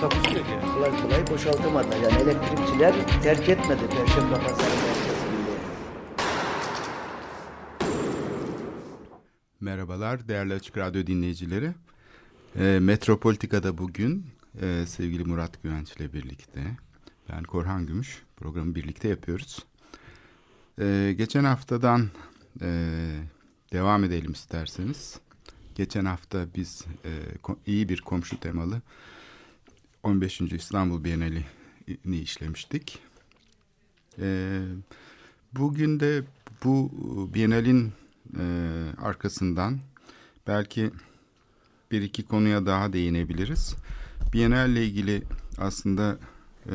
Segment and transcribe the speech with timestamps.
[0.00, 0.74] Takusuyor yani.
[0.74, 1.96] kolay kolay boşaltamadılar.
[1.96, 4.70] Yani elektrikçiler terk etmedi Perşembe Pazarı.
[9.60, 11.72] Merhabalar değerli Açık Radyo dinleyicileri.
[12.58, 14.26] E, Metropolitika'da bugün
[14.62, 16.60] e, sevgili Murat Güvenç ile birlikte
[17.32, 19.58] ben Korhan Gümüş programı birlikte yapıyoruz.
[20.80, 22.10] E, geçen haftadan
[22.60, 22.68] e,
[23.72, 25.18] devam edelim isterseniz.
[25.74, 27.10] Geçen hafta biz e,
[27.66, 28.80] iyi bir komşu temalı
[30.04, 30.40] 15.
[30.40, 32.98] İstanbul Bienali'ni işlemiştik.
[34.20, 34.58] E,
[35.52, 36.22] bugün de
[36.64, 36.90] bu
[37.34, 37.92] Bienal'in
[38.38, 38.44] e,
[39.02, 39.80] arkasından
[40.46, 40.90] belki
[41.90, 43.74] bir iki konuya daha değinebiliriz.
[44.32, 45.22] Bienal ile ilgili
[45.58, 46.18] aslında
[46.66, 46.74] e,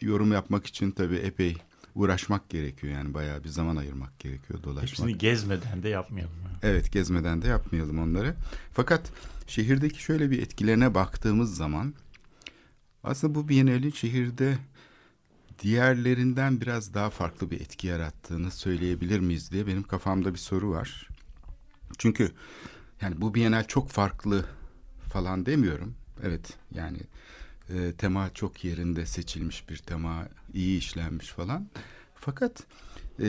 [0.00, 1.56] yorum yapmak için tabii epey
[1.94, 2.92] uğraşmak gerekiyor.
[2.92, 4.88] Yani bayağı bir zaman ayırmak gerekiyor dolaşmak.
[4.90, 6.32] Hepsini gezmeden de yapmayalım.
[6.62, 8.34] Evet gezmeden de yapmayalım onları.
[8.72, 9.12] Fakat
[9.46, 11.94] şehirdeki şöyle bir etkilerine baktığımız zaman
[13.04, 14.58] aslında bu Biennale'in şehirde
[15.58, 21.08] diğerlerinden biraz daha farklı bir etki yarattığını söyleyebilir miyiz diye benim kafamda bir soru var.
[21.98, 22.32] Çünkü
[23.00, 24.44] yani bu Biennale çok farklı
[25.12, 25.94] falan demiyorum.
[26.22, 26.98] Evet yani
[27.68, 31.68] e, tema çok yerinde seçilmiş bir tema, iyi işlenmiş falan.
[32.14, 32.62] Fakat
[33.20, 33.26] e,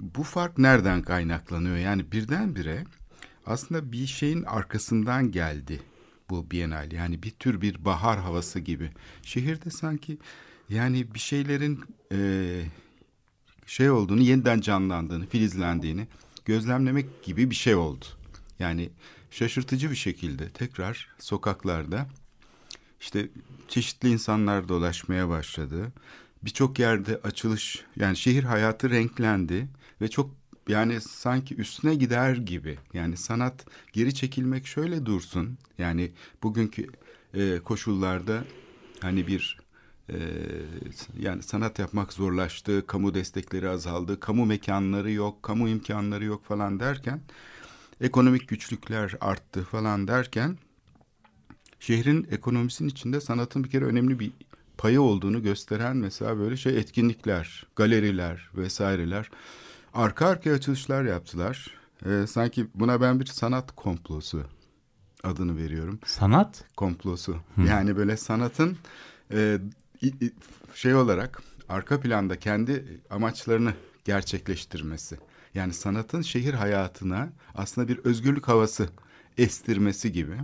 [0.00, 1.76] bu fark nereden kaynaklanıyor?
[1.76, 2.84] Yani birdenbire
[3.46, 5.80] aslında bir şeyin arkasından geldi
[6.34, 6.96] bu Biennale.
[6.96, 8.90] Yani bir tür bir bahar havası gibi.
[9.22, 10.18] Şehirde sanki
[10.68, 11.80] yani bir şeylerin
[12.12, 12.18] e,
[13.66, 16.06] şey olduğunu, yeniden canlandığını, filizlendiğini
[16.44, 18.04] gözlemlemek gibi bir şey oldu.
[18.58, 18.90] Yani
[19.30, 22.06] şaşırtıcı bir şekilde tekrar sokaklarda
[23.00, 23.28] işte
[23.68, 25.92] çeşitli insanlar dolaşmaya başladı.
[26.42, 29.68] Birçok yerde açılış yani şehir hayatı renklendi
[30.00, 30.30] ve çok
[30.68, 32.78] yani sanki üstüne gider gibi.
[32.92, 35.58] Yani sanat geri çekilmek şöyle dursun.
[35.78, 36.86] Yani bugünkü
[37.34, 38.44] e, koşullarda
[39.00, 39.58] hani bir
[40.08, 40.16] e,
[41.18, 47.20] yani sanat yapmak zorlaştı, kamu destekleri azaldı, kamu mekanları yok, kamu imkanları yok falan derken
[48.00, 50.58] ekonomik güçlükler arttı falan derken
[51.80, 54.32] şehrin ekonomisinin içinde sanatın bir kere önemli bir
[54.78, 59.30] payı olduğunu gösteren mesela böyle şey etkinlikler, galeriler vesaireler
[59.94, 61.70] arka arkaya açılışlar yaptılar.
[62.06, 64.44] Ee, sanki buna ben bir sanat komplosu
[65.22, 65.98] adını veriyorum.
[66.06, 67.36] Sanat Komplosu.
[67.68, 68.76] Yani böyle sanatın
[69.32, 69.58] e,
[70.74, 75.18] şey olarak arka planda kendi amaçlarını gerçekleştirmesi.
[75.54, 78.88] Yani sanatın şehir hayatına aslında bir özgürlük havası
[79.38, 80.34] estirmesi gibi.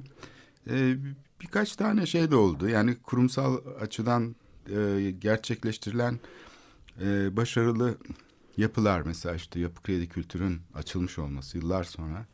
[0.71, 0.97] Ee,
[1.41, 2.69] birkaç tane şey de oldu.
[2.69, 4.37] Yani kurumsal açıdan
[4.77, 6.21] e, gerçekleştirilen
[7.01, 7.99] e, başarılı
[8.57, 12.27] yapılar mesela işte Yapı Kredi Kültür'ün açılmış olması yıllar sonra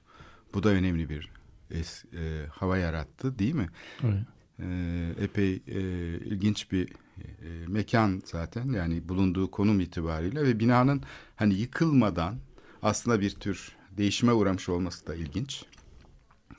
[0.55, 1.31] bu da önemli bir
[1.71, 3.69] es, e, hava yarattı değil mi?
[4.05, 4.23] Evet.
[4.61, 5.81] E, epey e,
[6.19, 11.03] ilginç bir e, mekan zaten yani bulunduğu konum itibariyle ve binanın
[11.37, 12.37] hani yıkılmadan
[12.83, 15.65] aslında bir tür değişime uğramış olması da ilginç.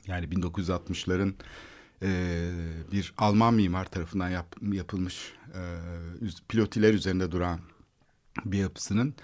[0.06, 1.32] Yani 1960'ların
[2.02, 2.50] e,
[2.92, 5.60] bir Alman mimar tarafından yap- yapılmış e,
[6.48, 7.60] pilotiler üzerinde duran
[8.44, 9.14] bir yapısının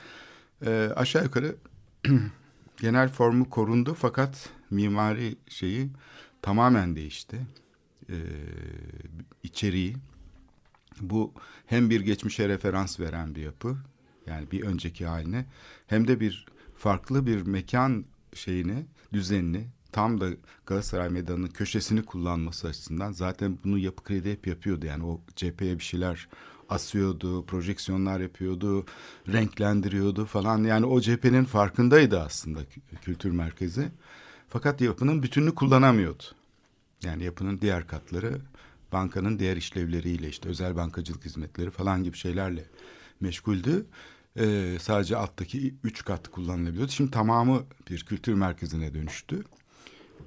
[0.67, 1.57] e, aşağı yukarı
[2.81, 5.91] genel formu korundu fakat mimari şeyi
[6.43, 7.47] tamamen değişti.
[8.09, 8.17] E,
[9.43, 9.97] içeriği
[11.01, 11.33] bu
[11.67, 13.77] hem bir geçmişe referans veren bir yapı
[14.27, 15.47] yani bir önceki haline
[15.87, 18.05] hem de bir farklı bir mekan
[18.35, 20.29] şeyini düzenini tam da
[20.67, 25.85] Galatasaray Meydanı'nın köşesini kullanması açısından zaten bunu yapı kredi hep yapıyordu yani o cepheye bir
[25.85, 26.29] şeyler
[26.69, 28.87] asıyordu, projeksiyonlar yapıyordu,
[29.29, 30.65] renklendiriyordu falan.
[30.65, 33.89] Yani o cephenin farkındaydı aslında kü- kültür merkezi.
[34.49, 36.23] Fakat yapının bütününü kullanamıyordu.
[37.05, 38.41] Yani yapının diğer katları
[38.93, 42.65] bankanın diğer işlevleriyle işte özel bankacılık hizmetleri falan gibi şeylerle
[43.21, 43.87] meşguldü.
[44.39, 46.93] Ee, sadece alttaki üç kat kullanılabiliyordu.
[46.93, 49.45] Şimdi tamamı bir kültür merkezine dönüştü.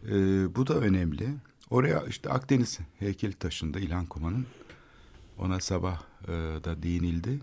[0.05, 1.27] Ee, bu da önemli.
[1.69, 4.45] Oraya işte Akdeniz heykeli taşında İlhan Kuma'nın
[5.37, 6.31] ona sabah e,
[6.63, 7.39] da değinildi.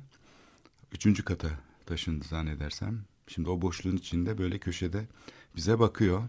[0.93, 1.49] Üçüncü kata
[1.87, 3.05] taşındı zannedersem.
[3.29, 5.07] Şimdi o boşluğun içinde böyle köşede
[5.57, 6.29] bize bakıyor.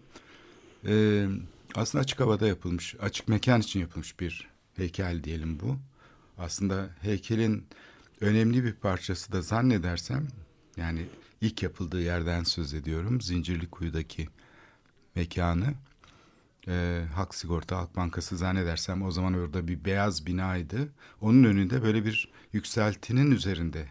[0.87, 1.27] Ee,
[1.75, 5.77] aslında açık havada yapılmış, açık mekan için yapılmış bir heykel diyelim bu.
[6.37, 7.67] Aslında heykelin
[8.21, 10.27] önemli bir parçası da zannedersem
[10.77, 11.05] yani
[11.41, 13.21] ilk yapıldığı yerden söz ediyorum.
[13.21, 14.27] Zincirlikuyu'daki
[15.15, 15.73] mekanı
[16.67, 20.89] e, Hak Sigorta Halk Bankası zannedersem o zaman orada bir beyaz binaydı.
[21.21, 23.87] Onun önünde böyle bir yükseltinin üzerinde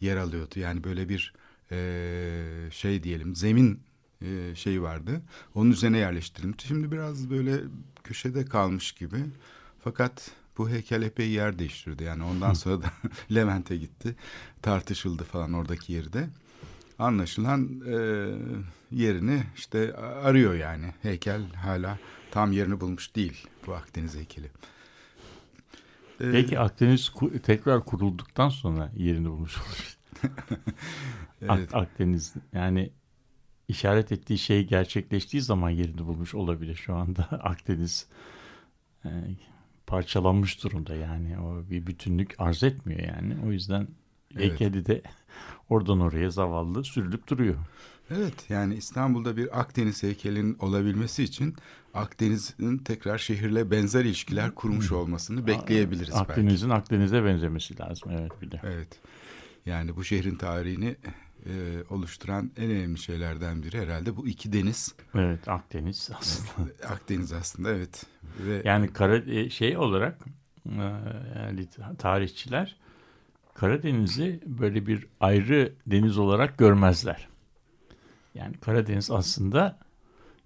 [0.00, 0.60] yer alıyordu.
[0.60, 1.34] Yani böyle bir
[1.72, 3.80] e, şey diyelim zemin
[4.22, 5.22] e, şey vardı.
[5.54, 6.66] Onun üzerine yerleştirilmişti.
[6.66, 7.60] Şimdi biraz böyle
[8.04, 9.16] köşede kalmış gibi.
[9.84, 12.04] Fakat bu heykel epey yer değiştirdi.
[12.04, 12.92] Yani ondan sonra da
[13.34, 14.16] Levent'e gitti.
[14.62, 16.28] Tartışıldı falan oradaki yerde.
[17.00, 17.94] Anlaşılan e,
[18.90, 20.94] yerini işte arıyor yani.
[21.02, 21.98] Heykel hala
[22.30, 24.46] tam yerini bulmuş değil bu Akdeniz heykeli.
[26.20, 27.12] E, Peki Akdeniz
[27.42, 29.98] tekrar kurulduktan sonra yerini bulmuş olur.
[31.42, 31.74] evet.
[31.74, 32.90] Akdeniz yani
[33.68, 38.06] işaret ettiği şey gerçekleştiği zaman yerini bulmuş olabilir şu anda Akdeniz.
[39.04, 39.10] E,
[39.86, 43.88] parçalanmış durumda yani o bir bütünlük arz etmiyor yani o yüzden
[44.34, 44.50] evet.
[44.50, 45.02] heykeli de
[45.68, 47.56] oradan oraya zavallı sürülüp duruyor.
[48.10, 51.54] Evet yani İstanbul'da bir Akdeniz heykelin olabilmesi için
[51.94, 58.60] Akdeniz'in tekrar şehirle benzer ilişkiler kurmuş olmasını bekleyebiliriz Akdeniz'in Akdeniz'e benzemesi lazım evet bir de.
[58.64, 59.00] Evet
[59.66, 60.96] yani bu şehrin tarihini
[61.46, 64.94] e, oluşturan en önemli şeylerden biri herhalde bu iki deniz.
[65.14, 66.70] Evet Akdeniz aslında.
[66.88, 68.06] Akdeniz aslında evet.
[68.38, 70.24] Ve, yani kara e, şey olarak
[70.66, 70.82] e,
[71.36, 71.66] yani
[71.98, 72.76] tarihçiler
[73.60, 77.28] Karadeniz'i böyle bir ayrı deniz olarak görmezler.
[78.34, 79.78] Yani Karadeniz aslında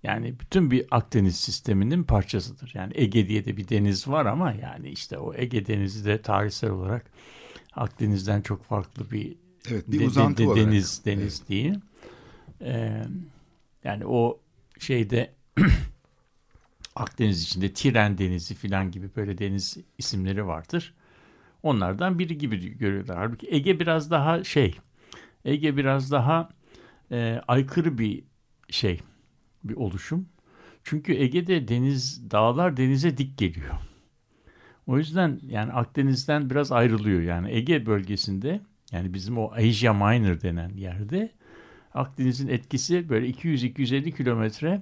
[0.02, 2.70] yani bütün bir Akdeniz sisteminin parçasıdır.
[2.74, 6.70] Yani Ege diye de bir deniz var ama yani işte o Ege Denizi de tarihsel
[6.70, 7.06] olarak
[7.72, 9.36] Akdeniz'den çok farklı bir
[9.70, 10.66] Evet bir uzantı de, de, olarak.
[10.66, 11.48] Deniz, deniz evet.
[11.48, 11.74] değil.
[12.60, 13.02] Ee,
[13.84, 14.38] yani o
[14.78, 15.32] şeyde
[16.96, 20.94] Akdeniz içinde Tiren Denizi filan gibi böyle deniz isimleri vardır.
[21.64, 23.16] Onlardan biri gibi görüyorlar.
[23.18, 24.74] Halbuki Ege biraz daha şey,
[25.44, 26.48] Ege biraz daha
[27.12, 28.24] e, aykırı bir
[28.68, 29.00] şey,
[29.64, 30.28] bir oluşum.
[30.82, 33.74] Çünkü Ege'de deniz, dağlar denize dik geliyor.
[34.86, 37.20] O yüzden yani Akdeniz'den biraz ayrılıyor.
[37.20, 38.60] Yani Ege bölgesinde
[38.92, 41.32] yani bizim o Asia Minor denen yerde
[41.94, 44.80] Akdeniz'in etkisi böyle 200-250 kilometre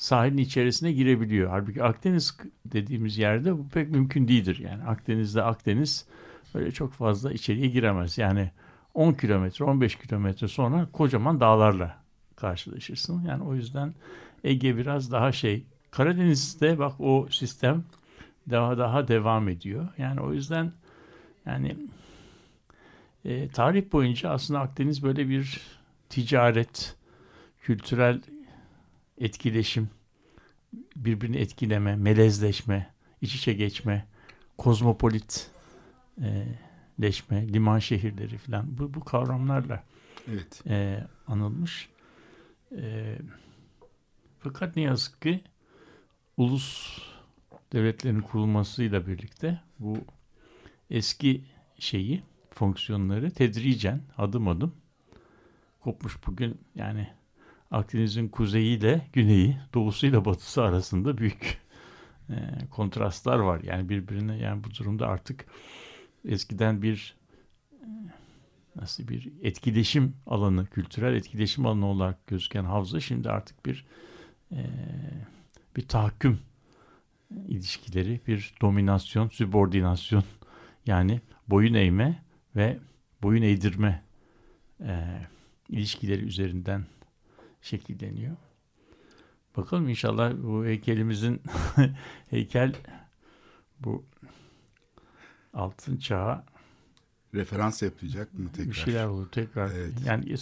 [0.00, 1.50] sahilin içerisine girebiliyor.
[1.50, 4.58] Halbuki Akdeniz dediğimiz yerde bu pek mümkün değildir.
[4.58, 6.06] Yani Akdeniz'de Akdeniz
[6.54, 8.18] böyle çok fazla içeriye giremez.
[8.18, 8.50] Yani
[8.94, 11.96] 10 kilometre 15 kilometre sonra kocaman dağlarla
[12.36, 13.22] karşılaşırsın.
[13.28, 13.94] Yani o yüzden
[14.44, 17.84] Ege biraz daha şey Karadeniz'de bak o sistem
[18.50, 19.88] daha daha devam ediyor.
[19.98, 20.72] Yani o yüzden
[21.46, 21.76] yani
[23.24, 25.60] e, tarih boyunca aslında Akdeniz böyle bir
[26.08, 26.96] ticaret,
[27.62, 28.20] kültürel
[29.20, 29.90] etkileşim,
[30.96, 34.06] birbirini etkileme, melezleşme, iç içe geçme,
[34.58, 35.50] kozmopolit
[36.22, 36.46] e,
[37.02, 39.84] leşme, liman şehirleri falan bu, bu kavramlarla
[40.30, 40.62] evet.
[40.66, 41.88] e, anılmış.
[42.76, 43.16] E,
[44.40, 45.40] fakat ne yazık ki
[46.36, 46.98] ulus
[47.72, 49.98] devletlerin kurulmasıyla birlikte bu
[50.90, 51.44] eski
[51.78, 54.74] şeyi fonksiyonları tedricen adım adım
[55.80, 57.10] kopmuş bugün yani
[57.70, 61.58] Akdeniz'in kuzeyiyle güneyi, doğusuyla batısı arasında büyük
[62.30, 62.34] e,
[62.70, 63.60] kontrastlar var.
[63.62, 65.46] Yani birbirine yani bu durumda artık
[66.24, 67.16] eskiden bir
[67.72, 67.86] e,
[68.76, 73.86] nasıl bir etkileşim alanı, kültürel etkileşim alanı olarak gözüken havza şimdi artık bir
[74.52, 74.60] e,
[75.76, 76.40] bir tahakküm
[77.48, 80.24] ilişkileri, bir dominasyon, subordinasyon
[80.86, 82.22] yani boyun eğme
[82.56, 82.78] ve
[83.22, 84.02] boyun eğdirme
[84.80, 85.20] e,
[85.68, 86.84] ilişkileri üzerinden
[87.62, 88.36] şekilleniyor.
[89.56, 91.42] Bakalım inşallah bu heykelimizin
[92.30, 92.74] heykel
[93.80, 94.04] bu
[95.54, 96.44] altın çağa
[97.34, 98.68] referans yapacak mı tekrar?
[98.68, 99.70] Bir şeyler olur tekrar.
[99.70, 99.92] Evet.
[100.06, 100.36] Yani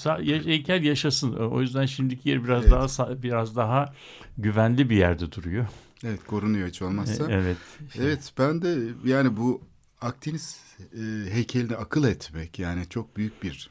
[0.44, 1.32] heykel yaşasın.
[1.32, 2.72] O yüzden şimdiki yer biraz evet.
[2.72, 3.94] daha biraz daha
[4.38, 5.66] güvenli bir yerde duruyor.
[6.04, 7.30] Evet korunuyor hiç olmazsa.
[7.32, 7.56] E, evet.
[7.88, 8.02] Işte.
[8.02, 9.68] Evet ben de yani bu
[10.00, 13.70] Akdeniz e, heykelini akıl etmek yani çok büyük bir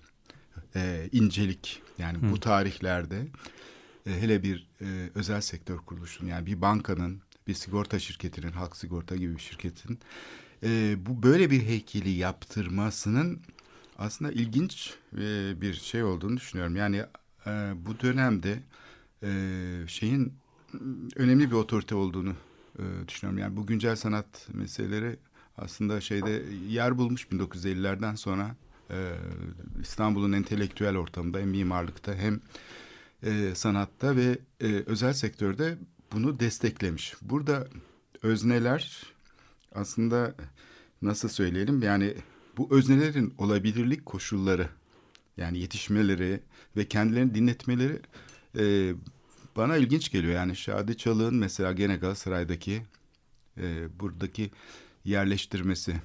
[0.76, 1.82] e, incelik.
[1.98, 2.32] Yani Hı.
[2.32, 3.28] bu tarihlerde
[4.06, 9.16] e, hele bir e, özel sektör kuruluşunun yani bir bankanın, bir sigorta şirketinin, halk sigorta
[9.16, 10.00] gibi bir şirketin
[10.64, 13.42] e, bu böyle bir heykeli yaptırmasının
[13.98, 16.76] aslında ilginç e, bir şey olduğunu düşünüyorum.
[16.76, 17.04] Yani
[17.48, 18.60] e, bu dönemde
[19.24, 19.32] e,
[19.88, 20.34] şeyin
[21.16, 22.34] önemli bir otorite olduğunu
[22.80, 23.40] e, düşünüyorum.
[23.40, 25.20] Yani bu güncel sanat meseleleri
[25.58, 28.56] aslında şeyde yer bulmuş 1950'lerden sonra
[28.92, 29.14] e,
[29.82, 32.42] İstanbul'un entelektüel ortamında hem mimarlıkta hem
[33.24, 35.78] e, sanatta ve e, özel sektörde
[36.12, 37.14] bunu desteklemiş.
[37.22, 37.68] Burada
[38.24, 39.04] özneler
[39.76, 40.36] aslında
[41.02, 42.14] nasıl söyleyelim yani
[42.58, 44.70] bu öznelerin olabilirlik koşulları
[45.38, 46.40] yani yetişmeleri
[46.78, 48.00] ve kendilerini dinletmeleri
[48.60, 48.94] e,
[49.56, 50.34] bana ilginç geliyor.
[50.34, 52.82] Yani Şadi Çalık'ın mesela gene Galatasaray'daki
[53.58, 54.52] e, buradaki
[55.06, 55.96] yerleştirmesi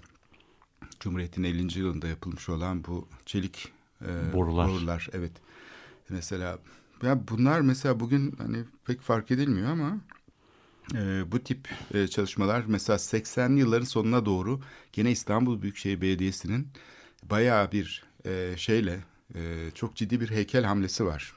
[1.02, 1.78] Cumhuriyet'in 50.
[1.78, 4.68] yılında yapılmış olan bu çelik e, Borular.
[4.68, 5.08] borular.
[5.12, 5.32] Evet.
[6.08, 6.58] Mesela
[7.02, 9.98] ya bunlar mesela bugün hani pek fark edilmiyor ama
[10.94, 14.60] e, bu tip e, çalışmalar mesela 80'li yılların sonuna doğru
[14.92, 16.68] gene İstanbul Büyükşehir Belediyesi'nin
[17.22, 19.00] bayağı bir e, şeyle
[19.34, 21.36] e, çok ciddi bir heykel hamlesi var.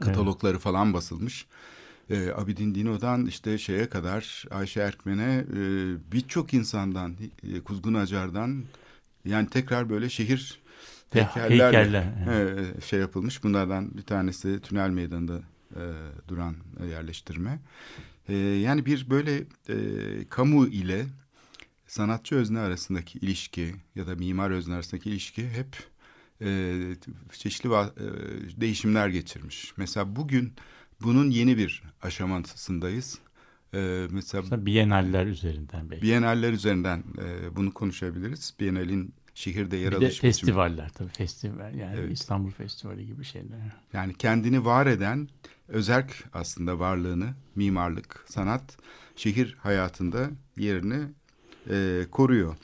[0.00, 1.46] Katalogları falan basılmış.
[2.10, 5.62] E, Abidin Dino'dan işte şeye kadar Ayşe Erkmen'e e,
[6.12, 8.64] birçok insandan e, Kuzgun Acar'dan
[9.24, 10.60] yani tekrar böyle şehir
[11.14, 13.44] Ve heykellerle heykeller, e, şey yapılmış.
[13.44, 15.40] Bunlardan bir tanesi Tünel Meydanı'nda
[15.76, 15.82] e,
[16.28, 17.58] duran e, yerleştirme.
[18.28, 19.36] E, yani bir böyle
[19.68, 19.76] e,
[20.30, 21.06] kamu ile
[21.86, 25.76] sanatçı özne arasındaki ilişki ya da mimar özne arasındaki ilişki hep
[26.42, 26.74] e,
[27.32, 27.80] çeşitli e,
[28.60, 29.72] değişimler geçirmiş.
[29.76, 30.52] Mesela bugün
[31.02, 33.18] bunun yeni bir aşamasındayız.
[33.74, 36.02] E, mesela Mesela Biyenaller üzerinden belki.
[36.02, 38.54] Biyenaller üzerinden e, bunu konuşabiliriz.
[38.60, 40.32] Bienalin şehirde yer Bir de alış biçimi.
[40.32, 42.12] festivaller tabii festival yani Evet.
[42.12, 43.58] İstanbul Festivali gibi şeyler.
[43.92, 45.28] Yani kendini var eden
[45.68, 48.76] özerk aslında varlığını, mimarlık, sanat,
[49.16, 51.06] şehir hayatında yerini
[51.70, 52.56] e, koruyor.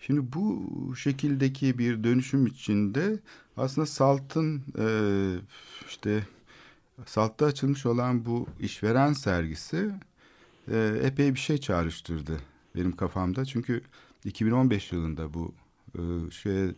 [0.00, 0.62] Şimdi bu
[0.96, 3.18] şekildeki bir dönüşüm içinde
[3.56, 4.86] aslında Salt'ın e,
[5.88, 6.26] işte
[7.06, 9.90] Salt'ta açılmış olan bu işveren sergisi
[10.72, 12.40] e, epey bir şey çağrıştırdı
[12.76, 13.44] benim kafamda.
[13.44, 13.82] Çünkü
[14.24, 15.54] 2015 yılında bu
[15.94, 16.74] e, şeye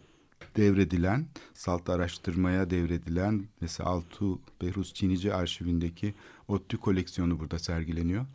[0.56, 6.14] devredilen, salt araştırmaya devredilen mesela Altu Behruz Çinici arşivindeki
[6.48, 8.26] ODTÜ koleksiyonu burada sergileniyor.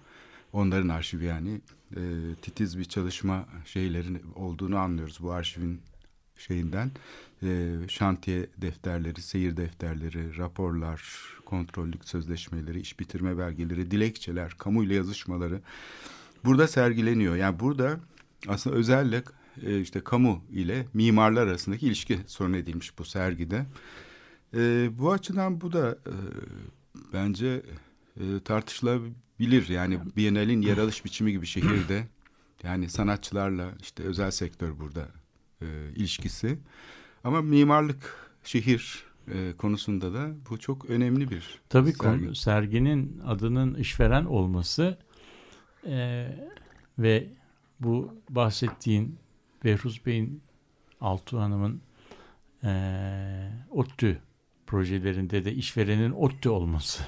[0.54, 1.62] Onların arşivi yani
[1.96, 2.02] e,
[2.42, 5.82] titiz bir çalışma şeylerin olduğunu anlıyoruz bu arşivin
[6.40, 6.92] şeyinden.
[7.44, 11.02] E, şantiye defterleri, seyir defterleri, raporlar,
[11.46, 15.62] kontrollük sözleşmeleri, iş bitirme belgeleri, dilekçeler, kamuyla yazışmaları
[16.46, 17.36] burada sergileniyor.
[17.36, 18.00] Yani burada
[18.48, 19.24] aslında özelle
[19.66, 23.66] e, işte kamu ile mimarlar arasındaki ilişki sorun edilmiş bu sergide.
[24.54, 26.14] E, bu açıdan bu da e,
[27.14, 27.62] bence
[28.20, 29.70] e, tartışılabilir.
[29.70, 32.08] Yani Biennale'in yer alış biçimi gibi şehirde
[32.64, 35.19] yani sanatçılarla işte özel sektör burada
[35.62, 36.60] e, ilişkisi.
[37.24, 42.26] Ama mimarlık şehir e, konusunda da bu çok önemli bir Tabii sergi.
[42.26, 44.98] konu- serginin adının işveren olması
[45.88, 46.28] e,
[47.00, 47.28] ve
[47.80, 49.20] bu bahsettiğin
[49.66, 50.42] Behruz Bey'in
[51.02, 51.82] Altuğ Hanım'ın
[52.64, 54.22] e, ODTÜ
[54.68, 57.04] projelerinde de işverenin ODTÜ olması.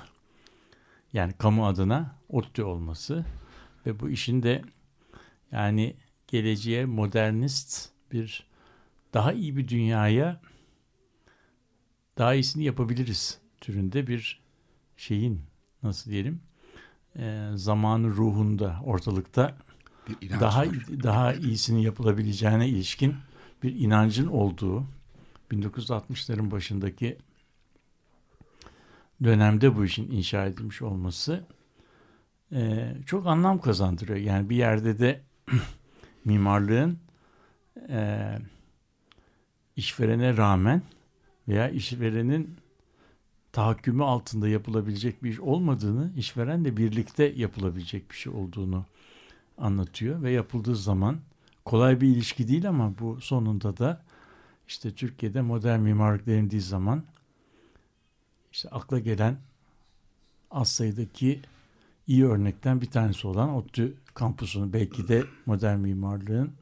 [1.14, 3.26] Yani kamu adına ODTÜ olması
[3.86, 4.62] ve bu işin de
[5.52, 5.96] yani
[6.28, 8.48] geleceğe modernist bir
[9.14, 10.42] daha iyi bir dünyaya
[12.18, 14.42] daha iyisini yapabiliriz türünde bir
[14.98, 15.42] şeyin
[15.84, 16.42] nasıl diyelim
[17.16, 19.58] e, zamanı ruhunda ortalıkta
[20.40, 20.76] daha var.
[21.04, 23.16] daha iyisini yapılabileceğine ilişkin
[23.64, 24.86] bir inancın olduğu
[25.52, 27.18] 1960'ların başındaki
[29.24, 31.44] dönemde bu işin inşa edilmiş olması
[32.52, 34.20] e, çok anlam kazandırıyor.
[34.20, 35.22] Yani bir yerde de
[36.26, 37.00] mimarlığın
[37.90, 38.38] e,
[39.76, 40.82] işverene rağmen
[41.48, 42.56] veya işverenin
[43.52, 48.86] tahakkümü altında yapılabilecek bir iş olmadığını, işverenle birlikte yapılabilecek bir şey olduğunu
[49.58, 51.18] anlatıyor ve yapıldığı zaman
[51.66, 54.04] kolay bir ilişki değil ama bu sonunda da
[54.68, 57.04] işte Türkiye'de modern mimarlık denildiği zaman
[58.52, 59.38] işte akla gelen
[60.52, 61.42] az sayıdaki
[62.08, 66.54] iyi örnekten bir tanesi olan ODTÜ kampusunu belki de modern mimarlığın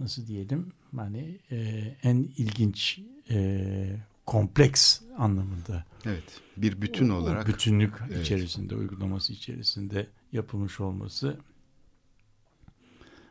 [0.00, 1.56] nasıl diyelim hani e,
[2.02, 8.20] en ilginç e, kompleks anlamında Evet, bir bütün o- olarak bütünlük Evet.
[8.20, 11.36] içerisinde uygulaması içerisinde yapılmış olması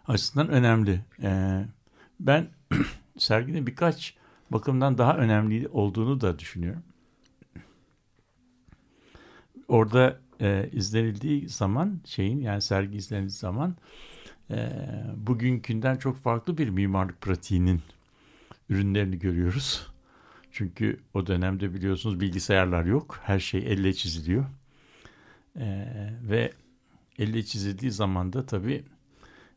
[0.08, 1.02] açısından önemli.
[1.24, 1.66] Ee,
[2.20, 2.48] ben
[3.18, 4.14] serginin birkaç
[4.52, 6.84] bakımdan daha önemli olduğunu da düşünüyorum.
[9.68, 13.76] Orada e, izlenildiği zaman şeyin yani sergi izlenildiği zaman
[14.52, 14.70] e,
[15.18, 17.82] bugünkünden çok farklı bir mimarlık pratiğinin
[18.70, 19.88] ürünlerini görüyoruz.
[20.52, 23.20] Çünkü o dönemde biliyorsunuz bilgisayarlar yok.
[23.24, 24.46] Her şey elle çiziliyor.
[25.60, 25.88] Ee,
[26.30, 26.52] ve
[27.20, 28.84] elle çizildiği zaman da tabii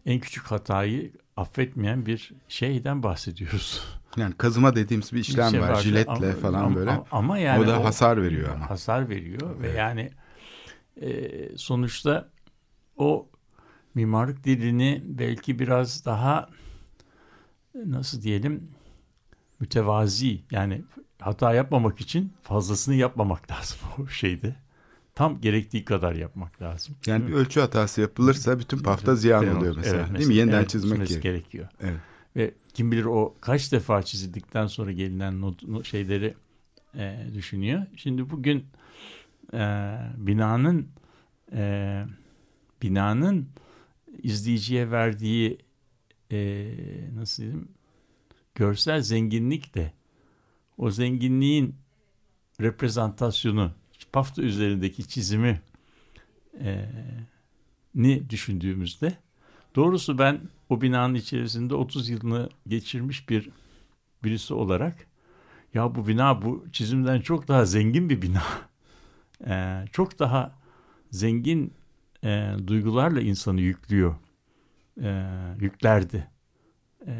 [0.06, 3.84] en küçük hatayı affetmeyen bir şeyden bahsediyoruz.
[4.16, 6.90] yani kazıma dediğimiz bir işlem Bir şey var, jiletle Ama- falan ama- böyle.
[7.10, 8.70] Ama yani o da hasar veriyor ama.
[8.70, 9.78] Hasar veriyor ve Evet.
[9.78, 10.10] yani
[11.02, 12.28] e, sonuçta
[12.96, 13.28] o
[13.94, 16.48] mimarlık dilini belki biraz daha
[17.74, 18.68] nasıl diyelim
[19.60, 20.82] mütevazi yani
[21.20, 24.56] hata yapmamak için fazlasını yapmamak lazım o şeyde.
[25.14, 26.94] Tam gerektiği kadar yapmak lazım.
[27.06, 30.06] Yani bir ölçü hatası yapılırsa bütün pafta ziyan Evet, oluyor mesela.
[30.08, 30.34] evet, değil mi?
[30.34, 31.22] Yeniden evet, çizmek gerekiyor.
[31.22, 31.68] gerekiyor.
[31.80, 32.00] Evet.
[32.36, 36.34] Ve kim bilir o kaç defa çizildikten sonra gelinen not, not- şeyleri
[36.94, 37.82] e, düşünüyor.
[37.96, 38.64] Şimdi bugün
[39.54, 40.88] e, binanın
[41.52, 42.04] e,
[42.82, 43.48] binanın
[44.22, 45.58] izleyiciye verdiği
[46.30, 46.68] e,
[47.14, 47.68] nasıl diyeyim
[48.54, 49.92] görsel zenginlik de
[50.78, 51.74] o zenginliğin
[52.60, 53.72] reprezentasyonu
[54.12, 55.60] pafta üzerindeki çizimi
[56.60, 56.88] e,
[57.94, 59.18] ni düşündüğümüzde
[59.76, 63.50] doğrusu ben o binanın içerisinde 30 yılını geçirmiş bir
[64.24, 65.06] birisi olarak
[65.74, 68.42] ya bu bina bu çizimden çok daha zengin bir bina.
[69.46, 70.58] E, çok daha
[71.10, 71.74] zengin
[72.24, 74.14] e, duygularla insanı yüklüyor.
[75.02, 75.26] E,
[75.60, 76.28] yüklerdi.
[77.06, 77.12] E,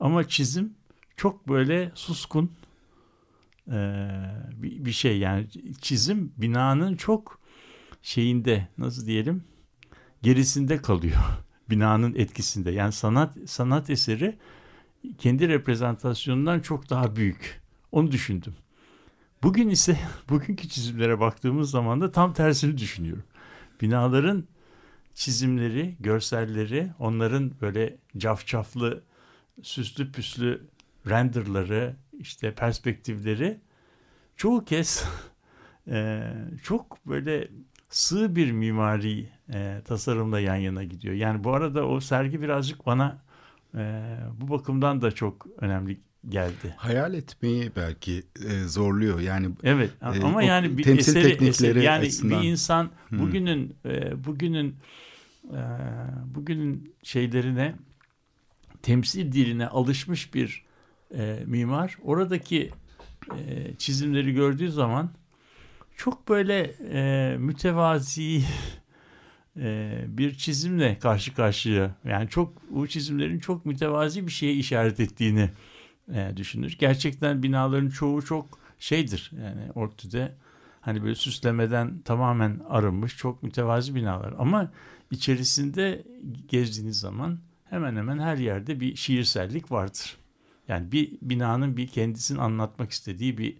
[0.00, 0.74] ama çizim
[1.16, 2.52] çok böyle suskun
[3.68, 4.08] e,
[4.56, 5.18] bir, bir şey.
[5.18, 5.46] Yani
[5.80, 7.40] çizim binanın çok
[8.02, 9.44] şeyinde nasıl diyelim
[10.22, 11.20] gerisinde kalıyor.
[11.70, 12.70] Binanın etkisinde.
[12.70, 14.38] Yani sanat sanat eseri
[15.18, 17.62] kendi reprezentasyonundan çok daha büyük.
[17.92, 18.54] Onu düşündüm.
[19.42, 23.24] Bugün ise bugünkü çizimlere baktığımız zaman da tam tersini düşünüyorum
[23.82, 24.44] binaların
[25.14, 29.02] çizimleri görselleri onların böyle cafcaflı
[29.62, 30.66] süslü püslü
[31.08, 33.60] renderları işte perspektifleri
[34.36, 35.04] çoğu kez
[35.88, 36.22] e,
[36.62, 37.48] çok böyle
[37.88, 41.14] sığ bir mimari e, tasarımla yan yana gidiyor.
[41.14, 43.18] Yani bu arada o sergi birazcık bana
[43.74, 46.74] e, bu bakımdan da çok önemli geldi.
[46.76, 49.20] Hayal etmeyi belki e, zorluyor.
[49.20, 52.42] Yani Evet E, ama o yani bir temsil eseri, teknikleri eseri yani açısından.
[52.42, 53.18] bir insan Hmm.
[53.18, 54.76] bugünün e, bugünün
[55.52, 55.60] e,
[56.34, 57.74] bugünün şeylerine
[58.82, 60.64] temsil diline alışmış bir
[61.14, 62.70] e, mimar oradaki
[63.38, 65.10] e, çizimleri gördüğü zaman
[65.96, 68.42] çok böyle e, mütevazi
[69.60, 75.50] e, bir çizimle karşı karşıya yani çok bu çizimlerin çok mütevazi bir şeye işaret ettiğini
[76.14, 76.76] e, düşünür.
[76.78, 80.32] Gerçekten binaların çoğu çok şeydir yani ortada
[80.80, 84.72] hani böyle süslemeden tamamen arınmış çok mütevazi binalar ama
[85.10, 86.02] içerisinde
[86.48, 90.16] gezdiğiniz zaman hemen hemen her yerde bir şiirsellik vardır.
[90.68, 93.56] Yani bir binanın bir kendisini anlatmak istediği bir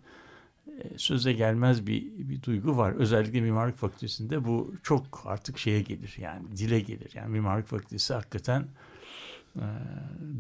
[0.67, 2.93] e, söze gelmez bir, bir duygu var.
[2.93, 7.11] Özellikle mimarlık fakültesinde bu çok artık şeye gelir yani dile gelir.
[7.15, 8.69] Yani mimarlık fakültesi hakikaten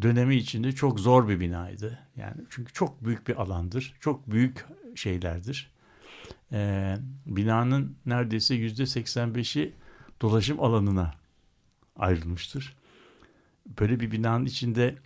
[0.02, 1.98] dönemi içinde çok zor bir binaydı.
[2.16, 3.94] Yani çünkü çok büyük bir alandır.
[4.00, 5.70] Çok büyük şeylerdir.
[6.52, 6.96] E,
[7.26, 9.74] binanın neredeyse yüzde 85'i
[10.20, 11.14] dolaşım alanına
[11.96, 12.76] ayrılmıştır.
[13.80, 14.96] Böyle bir binanın içinde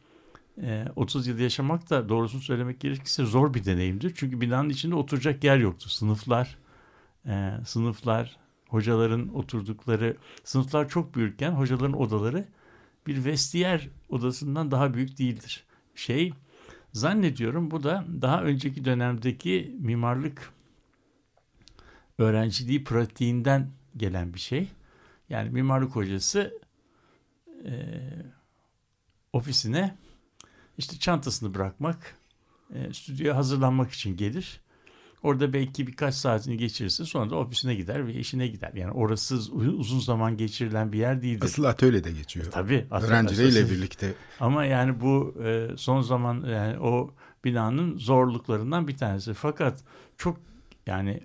[0.62, 4.12] e, 30 yıl yaşamak da doğrusunu söylemek gerekirse zor bir deneyimdir.
[4.16, 5.88] Çünkü binanın içinde oturacak yer yoktu.
[5.88, 6.58] Sınıflar,
[7.26, 8.36] e, sınıflar,
[8.68, 12.48] hocaların oturdukları, sınıflar çok büyürken hocaların odaları
[13.06, 15.64] bir vestiyer odasından daha büyük değildir.
[15.94, 16.32] Şey,
[16.92, 20.52] zannediyorum bu da daha önceki dönemdeki mimarlık
[22.18, 24.68] öğrenciliği pratiğinden gelen bir şey.
[25.28, 26.60] Yani mimarlık hocası
[27.64, 27.72] e,
[29.32, 29.96] ofisine
[30.78, 32.16] işte çantasını bırakmak,
[32.74, 34.60] e, stüdyoya hazırlanmak için gelir.
[35.26, 38.70] Orada belki birkaç saatini geçirirse sonra da ofisine gider ve işine gider.
[38.74, 41.44] Yani orası uzun zaman geçirilen bir yer değildir.
[41.44, 42.46] asıl atölyede geçiyor.
[42.50, 42.86] Tabii.
[42.90, 44.14] aslında Öğrencileriyle birlikte.
[44.40, 49.34] Ama yani bu e, son zaman yani o binanın zorluklarından bir tanesi.
[49.34, 49.84] Fakat
[50.16, 50.40] çok
[50.86, 51.20] yani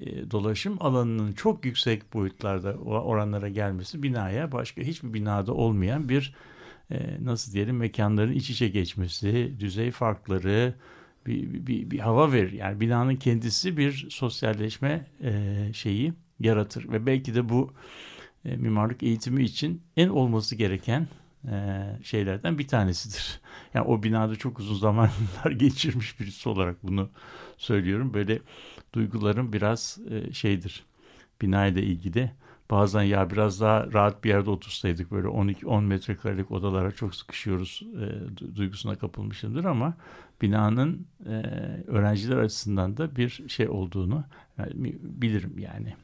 [0.00, 6.34] e, dolaşım alanının çok yüksek boyutlarda oranlara gelmesi binaya başka hiçbir binada olmayan bir
[6.90, 10.74] e, nasıl diyelim mekanların iç içe geçmesi, düzey farkları
[11.26, 12.52] bir, bir, bir, hava verir.
[12.52, 17.72] Yani binanın kendisi bir sosyalleşme e, şeyi yaratır ve belki de bu
[18.44, 21.08] e, mimarlık eğitimi için en olması gereken
[21.48, 23.40] e, şeylerden bir tanesidir.
[23.74, 27.10] Yani o binada çok uzun zamanlar geçirmiş birisi olarak bunu
[27.56, 28.14] söylüyorum.
[28.14, 28.38] Böyle
[28.94, 30.84] duygularım biraz e, şeydir.
[31.42, 32.30] Binayla ilgili.
[32.72, 37.82] Bazen ya biraz daha rahat bir yerde otursaydık böyle 12 10 metrekarelik odalara çok sıkışıyoruz
[37.96, 38.04] e,
[38.36, 39.94] du- duygusuna kapılmışımdır ama
[40.42, 41.32] binanın e,
[41.86, 44.24] öğrenciler açısından da bir şey olduğunu
[44.58, 45.94] yani, bilirim yani.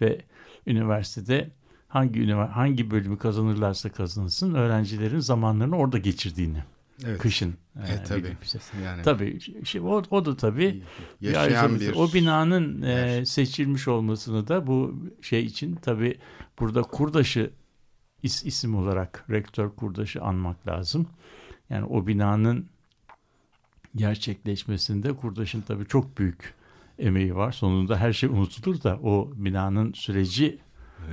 [0.00, 0.20] Ve
[0.66, 1.50] üniversitede
[1.88, 6.62] hangi hangi bölümü kazanırlarsa kazansın öğrencilerin zamanlarını orada geçirdiğini
[7.06, 7.18] Evet.
[7.18, 8.36] kışın e, tabii.
[8.84, 10.82] Yani Tabii şey, o, o da tabii
[11.20, 16.18] yaşayan bir o binanın e, seçilmiş olmasını da bu şey için tabii
[16.58, 17.50] burada Kurdaş'ı
[18.22, 21.06] is, isim olarak rektör Kurdaş'ı anmak lazım.
[21.70, 22.68] Yani o binanın
[23.96, 26.54] gerçekleşmesinde Kurdaş'ın tabii çok büyük
[26.98, 27.52] emeği var.
[27.52, 30.58] Sonunda her şey unutulur da o binanın süreci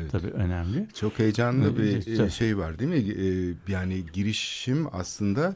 [0.02, 0.12] Evet.
[0.12, 0.88] tabii önemli.
[1.00, 2.28] Çok heyecanlı Evet, bir tabii.
[2.28, 3.24] e, şey var değil mi?
[3.68, 5.56] E, Yani girişim aslında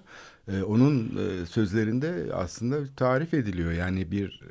[0.51, 3.71] e, onun sözlerinde aslında tarif ediliyor.
[3.71, 4.41] Yani bir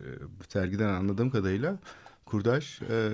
[0.48, 1.78] sergiden anladığım kadarıyla
[2.26, 3.10] Kurdaş e,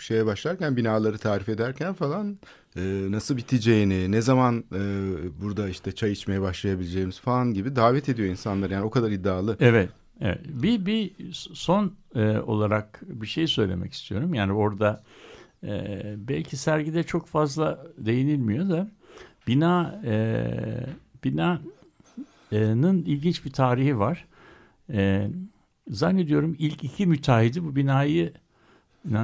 [0.00, 2.38] şeye başlarken binaları tarif ederken falan
[2.76, 4.80] e, nasıl biteceğini, ne zaman e,
[5.40, 8.72] burada işte çay içmeye başlayabileceğimiz falan gibi davet ediyor insanları.
[8.72, 9.56] Yani o kadar iddialı.
[9.60, 9.88] Evet.
[10.20, 10.38] evet.
[10.44, 11.10] Bir, bir
[11.52, 14.34] son e, olarak bir şey söylemek istiyorum.
[14.34, 15.02] Yani orada
[15.64, 18.90] e, belki sergide çok fazla değinilmiyor da
[19.46, 20.44] bina e,
[21.24, 24.26] binanın ilginç bir tarihi var.
[24.90, 25.28] E,
[25.88, 28.32] zannediyorum ilk iki müteahhidi bu binayı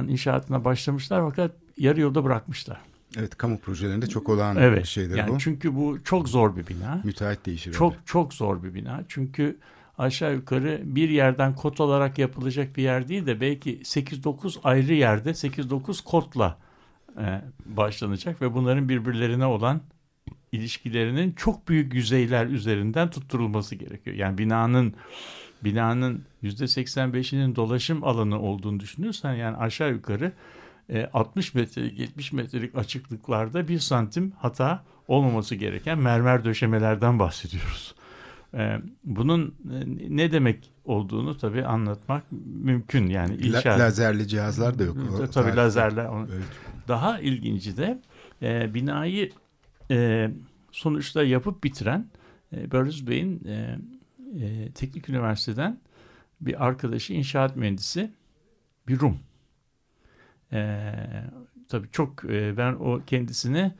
[0.07, 2.81] inşaatına başlamışlar fakat yarı yolda bırakmışlar.
[3.17, 4.83] Evet, kamu projelerinde çok olan Evet.
[4.83, 5.39] bir şeydir yani bu.
[5.39, 7.01] Çünkü bu çok zor bir bina.
[7.03, 7.73] Müteahhit değişir.
[7.73, 8.01] Çok öyle.
[8.05, 9.03] çok zor bir bina.
[9.07, 9.57] Çünkü
[9.99, 15.29] aşağı yukarı bir yerden kot olarak yapılacak bir yer değil de belki 8-9 ayrı yerde
[15.29, 16.57] 8-9 kotla
[17.17, 19.81] e, başlanacak ve bunların birbirlerine olan
[20.51, 24.15] ilişkilerinin çok büyük yüzeyler üzerinden tutturulması gerekiyor.
[24.15, 24.93] Yani binanın
[25.63, 30.31] binanın %85'inin dolaşım alanı olduğunu düşünürsen yani aşağı yukarı
[30.89, 37.98] e, 60 metrelik 70 metrelik açıklıklarda bir santim hata olmaması gereken mermer döşemelerden bahsediyoruz.
[38.53, 39.75] E, bunun e,
[40.17, 42.23] ne demek olduğunu tabii anlatmak
[42.63, 43.79] mümkün yani La- inşaat.
[43.79, 44.97] lazerli cihazlar da yok.
[45.13, 45.55] O Tabii tarihte.
[45.57, 46.09] lazerler.
[46.33, 46.43] Evet.
[46.87, 48.01] Daha ilginci de
[48.41, 49.31] e, binayı
[49.91, 50.29] e,
[50.71, 52.05] sonuçta yapıp bitiren
[52.53, 53.77] e, Börüz Bey'in e,
[54.45, 55.79] e, Teknik Üniversiteden
[56.41, 58.11] bir arkadaşı inşaat mühendisi
[58.87, 59.19] bir Rum.
[60.53, 60.93] E,
[61.67, 63.71] tabii çok e, ben o kendisini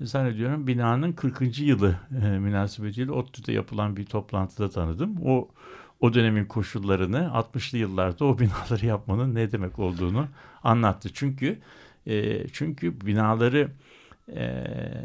[0.00, 1.58] zannediyorum binanın 40.
[1.58, 5.16] yılı e, münasebetiyle ODTÜ'de yapılan bir toplantıda tanıdım.
[5.24, 5.48] O
[6.00, 10.28] o dönemin koşullarını 60'lı yıllarda o binaları yapmanın ne demek olduğunu
[10.62, 11.10] anlattı.
[11.14, 11.58] Çünkü
[12.06, 13.70] e, çünkü binaları
[14.34, 14.64] e,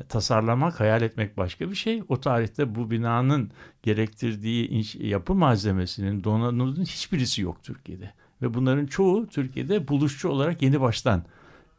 [0.10, 2.04] tasarlamak, hayal etmek başka bir şey.
[2.10, 3.52] O tarihte bu binanın
[3.84, 8.12] gerektirdiği inş- yapı malzemesinin, donanımının hiçbirisi yok Türkiye'de.
[8.42, 11.24] Ve bunların çoğu Türkiye'de buluşçu olarak yeni baştan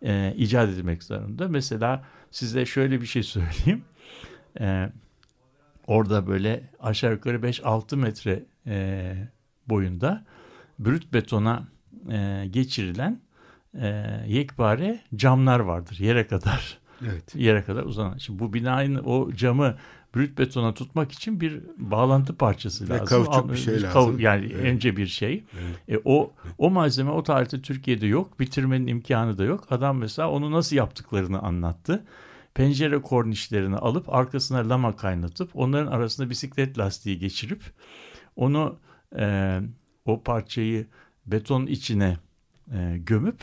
[0.02, 1.48] e, icat edilmek zorunda.
[1.48, 3.84] Mesela size şöyle bir şey söyleyeyim.
[4.60, 4.88] E,
[5.86, 9.14] orada böyle aşağı yukarı 5-6 metre e,
[9.68, 10.24] boyunda
[10.78, 11.68] brüt betona
[12.12, 13.20] e, geçirilen
[13.80, 13.86] e,
[14.26, 17.34] yekpare camlar vardır yere kadar Evet.
[17.34, 18.18] yere kadar uzanan.
[18.18, 19.76] Şimdi bu binanın o camı
[20.14, 23.06] brüt betona tutmak için bir bağlantı parçası Ve lazım.
[23.24, 24.20] kauçuk bir şey lazım.
[24.20, 24.64] Yani Evet.
[24.64, 25.44] önce bir şey.
[25.88, 25.98] Evet.
[25.98, 28.40] E, o o malzeme o tarihte Türkiye'de yok.
[28.40, 29.66] Bitirmenin imkanı da yok.
[29.70, 32.04] Adam mesela onu nasıl yaptıklarını anlattı.
[32.54, 37.62] Pencere kornişlerini alıp arkasına lama kaynatıp onların arasında bisiklet lastiği geçirip
[38.36, 38.76] onu
[39.18, 39.60] e,
[40.04, 40.86] o parçayı
[41.26, 42.16] beton içine
[42.72, 43.40] e, gömüp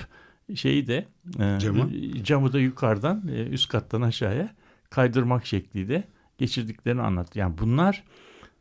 [0.56, 1.06] şeyi de
[1.40, 1.90] e, Camı?
[2.24, 4.50] camı da yukarıdan e, üst kattan aşağıya
[4.90, 6.04] kaydırmak şekliyle
[6.42, 7.40] geçirdiklerini anlattı.
[7.40, 8.04] Yani bunlar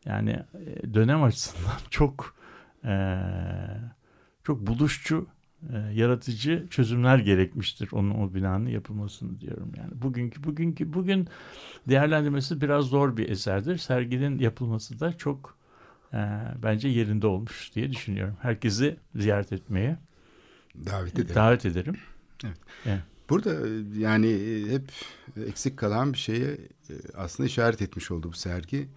[0.05, 2.35] yani e, dönem açısından çok
[2.85, 3.19] e,
[4.45, 5.27] çok buluşçu
[5.73, 9.91] e, yaratıcı çözümler gerekmiştir onun o binanın yapılmasını diyorum yani.
[9.95, 11.29] Bugünkü bugünkü bugün
[11.89, 13.79] değerlendirmesi biraz zor bir eserdir.
[13.79, 15.59] Serginin yapılması da çok
[16.13, 16.19] e,
[16.63, 18.37] bence yerinde olmuş diye düşünüyorum.
[18.43, 19.99] Herkesi ziyaret etmeye
[20.87, 21.35] Davet edelim.
[21.35, 21.97] davet ederim.
[23.31, 24.93] Burada e, yani e, hep
[25.47, 26.59] eksik kalan bir şeye
[27.15, 28.89] aslında işaret etmiş oldu bu sergi.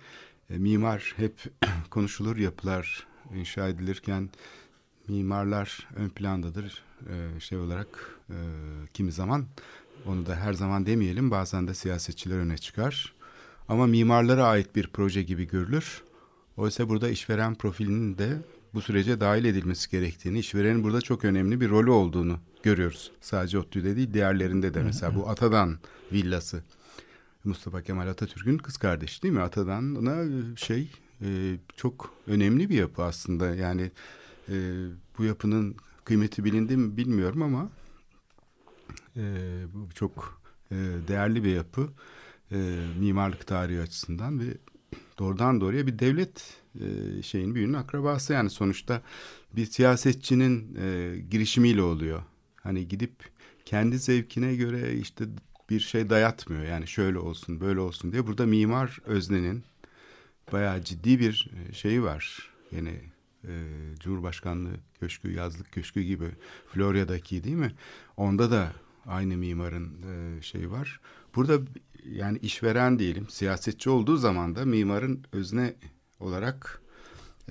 [0.49, 1.33] E, Mimar hep
[1.89, 4.29] konuşulur yapılar inşa edilirken
[5.07, 7.87] mimarlar ön plandadır E, şey olarak
[8.29, 8.37] e,
[8.93, 9.45] kimi zaman
[10.05, 13.13] onu da her zaman demeyelim bazen de siyasetçiler öne çıkar.
[13.69, 16.03] Ama mimarlara ait bir proje gibi görülür.
[16.57, 18.37] Oysa burada işveren profilinin de
[18.73, 23.11] bu sürece dahil edilmesi gerektiğini, işverenin burada çok önemli bir rolü olduğunu görüyoruz.
[23.21, 25.79] Sadece ODTÜ'de değil, diğerlerinde de mesela bu Atadan
[26.11, 26.63] villası.
[27.43, 29.41] Mustafa Kemal Atatürk'ün kız kardeşi değil mi?
[29.41, 30.25] Atadan'a
[30.57, 33.55] şey e, çok önemli bir yapı aslında.
[33.55, 33.91] Yani
[34.49, 34.85] e,
[35.17, 35.75] bu yapının
[36.05, 37.69] kıymeti bilindi mi bilmiyorum ama
[39.17, 39.21] e,
[39.73, 40.41] bu çok
[41.07, 41.89] değerli bir yapı.
[42.99, 44.57] Mimarlık tarihi açısından ve
[45.19, 49.01] doğrudan doğruya bir devlet e, şeyin büyüğünün akrabası yani sonuçta
[49.55, 50.75] bir siyasetçinin
[51.29, 52.23] girişimiyle oluyor.
[52.55, 53.13] Hani gidip
[53.65, 55.25] kendi zevkine göre işte
[55.69, 56.63] bir şey dayatmıyor.
[56.63, 58.27] Yani şöyle olsun böyle olsun diye.
[58.27, 59.63] Burada mimar öznenin
[60.51, 62.49] bayağı ciddi bir e, şeyi var.
[62.71, 63.01] Yine
[63.43, 63.51] e,
[63.99, 66.29] Cumhurbaşkanlığı köşkü, yazlık köşkü gibi
[66.67, 67.71] Florya'daki değil mi?
[68.17, 68.73] Onda da
[69.05, 70.99] aynı mimarın e, şeyi var.
[71.35, 71.59] Burada
[72.05, 75.73] yani işveren diyelim siyasetçi olduğu zaman da mimarın özne
[76.19, 76.81] olarak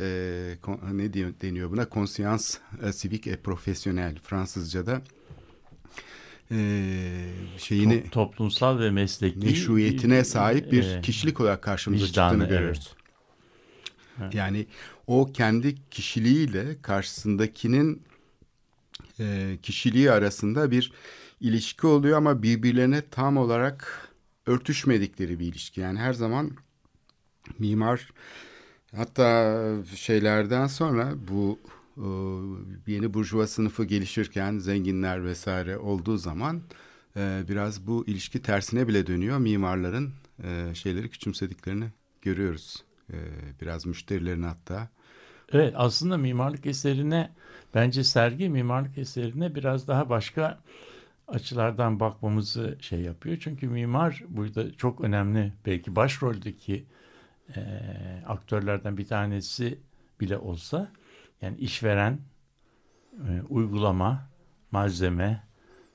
[0.00, 0.56] e,
[0.92, 5.02] ne diyor, deniyor buna konsiyans e, sivik e profesyonel Fransızca'da
[6.50, 6.56] e,
[7.58, 12.58] şeyini Top- toplumsal ve mesleki meşruiyetine sahip bir e, kişilik olarak karşımıza vicdanı, çıktığını evet.
[12.58, 12.94] görüyoruz.
[14.32, 14.66] Yani
[15.06, 18.02] o kendi kişiliğiyle karşısındakinin
[19.20, 20.92] e, kişiliği arasında bir
[21.40, 24.08] ilişki oluyor ama birbirlerine tam olarak
[24.46, 25.80] örtüşmedikleri bir ilişki.
[25.80, 26.50] Yani her zaman
[27.58, 28.10] mimar
[28.96, 29.64] hatta
[29.96, 31.58] şeylerden sonra bu
[31.96, 32.06] e,
[32.92, 36.62] yeni burjuva sınıfı gelişirken zenginler vesaire olduğu zaman
[37.16, 39.38] e, biraz bu ilişki tersine bile dönüyor.
[39.38, 40.12] Mimarların
[40.44, 41.86] e, şeyleri küçümsediklerini
[42.22, 42.84] görüyoruz.
[43.12, 43.16] E,
[43.60, 44.88] biraz müşterilerini hatta.
[45.52, 47.30] Evet aslında mimarlık eserine
[47.74, 50.58] bence sergi mimarlık eserine biraz daha başka
[51.28, 53.36] açılardan bakmamızı şey yapıyor.
[53.40, 56.86] Çünkü mimar burada çok önemli belki başroldeki
[57.56, 57.62] e,
[58.26, 59.78] aktörlerden bir tanesi
[60.20, 60.92] bile olsa
[61.42, 62.18] yani işveren,
[63.28, 64.30] e, uygulama,
[64.70, 65.42] malzeme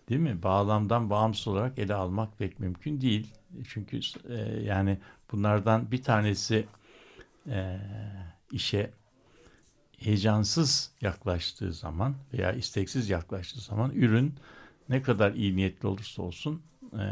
[0.10, 0.44] değil mi?
[0.44, 3.34] Bağlamdan bağımsız olarak ele almak pek mümkün değil.
[3.68, 4.98] Çünkü e, yani
[5.32, 6.66] bunlardan bir tanesi
[7.50, 7.80] e,
[8.52, 8.92] işe
[9.98, 14.34] heyecansız yaklaştığı zaman veya isteksiz yaklaştığı zaman ürün
[14.90, 16.62] ne kadar iyi niyetli olursa olsun
[16.94, 17.06] e,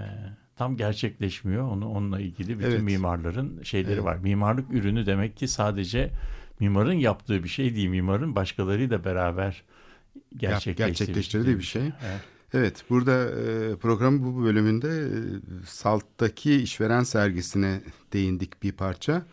[0.56, 1.72] tam gerçekleşmiyor.
[1.72, 2.82] Onu onunla ilgili bütün Evet.
[2.82, 4.04] mimarların şeyleri Evet.
[4.04, 4.18] var.
[4.18, 6.12] Mimarlık ürünü demek ki sadece
[6.60, 7.90] mimarın yaptığı bir şey değil.
[7.90, 9.64] Mimarın başkalarıyla beraber
[10.38, 11.82] gerçekleştirdiği, gerçekleştirdiği bir şey.
[11.82, 12.22] Evet.
[12.54, 13.30] Evet, burada
[13.78, 15.10] programın bu bölümünde
[15.66, 17.82] Salt'taki işveren sergisine
[18.14, 19.26] değindik bir parça.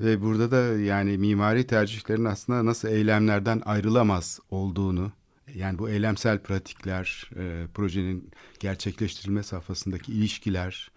[0.00, 5.12] Ve burada da yani mimari tercihlerin aslında nasıl eylemlerden ayrılamaz olduğunu,
[5.54, 7.30] yani bu eylemsel pratikler,
[7.74, 10.90] projenin gerçekleştirilme safhasındaki ilişkiler,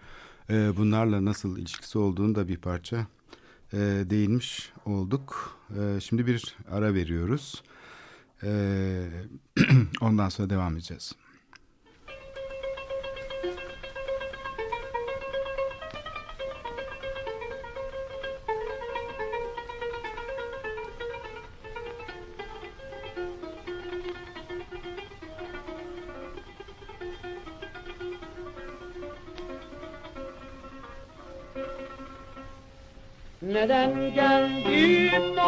[0.49, 3.07] bunlarla nasıl ilişkisi olduğunu da bir parça
[4.09, 5.59] değinmiş olduk.
[5.99, 7.63] Şimdi bir ara veriyoruz.
[10.01, 11.15] Ondan sonra devam edeceğiz.
[33.59, 35.39] ندن میگن این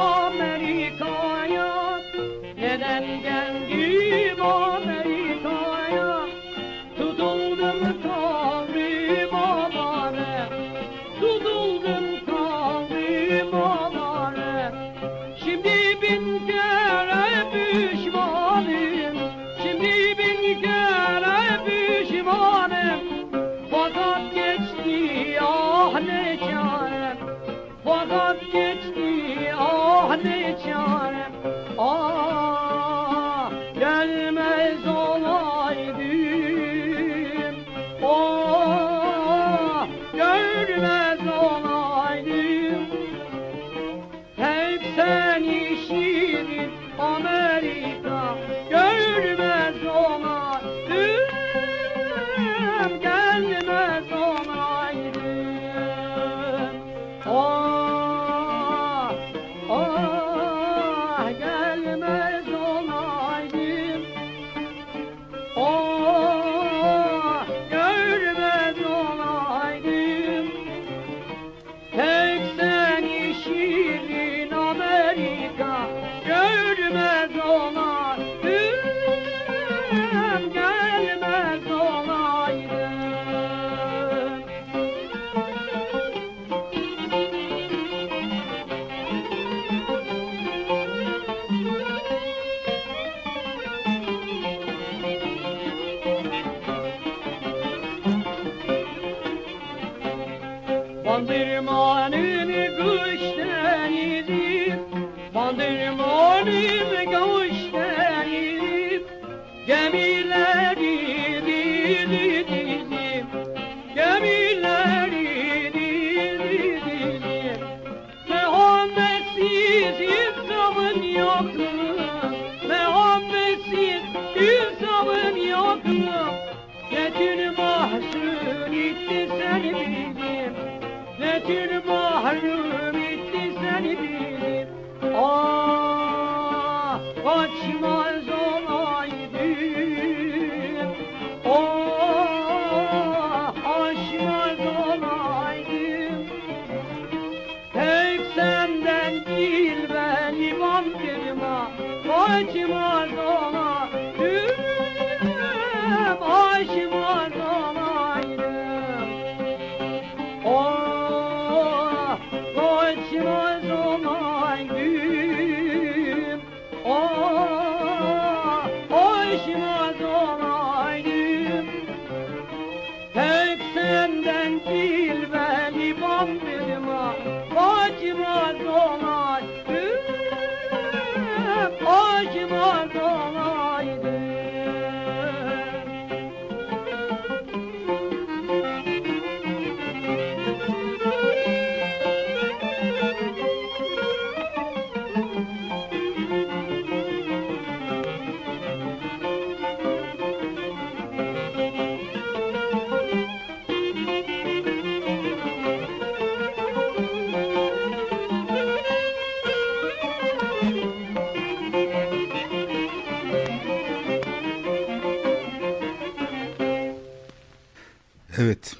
[162.55, 163.90] poeci mojego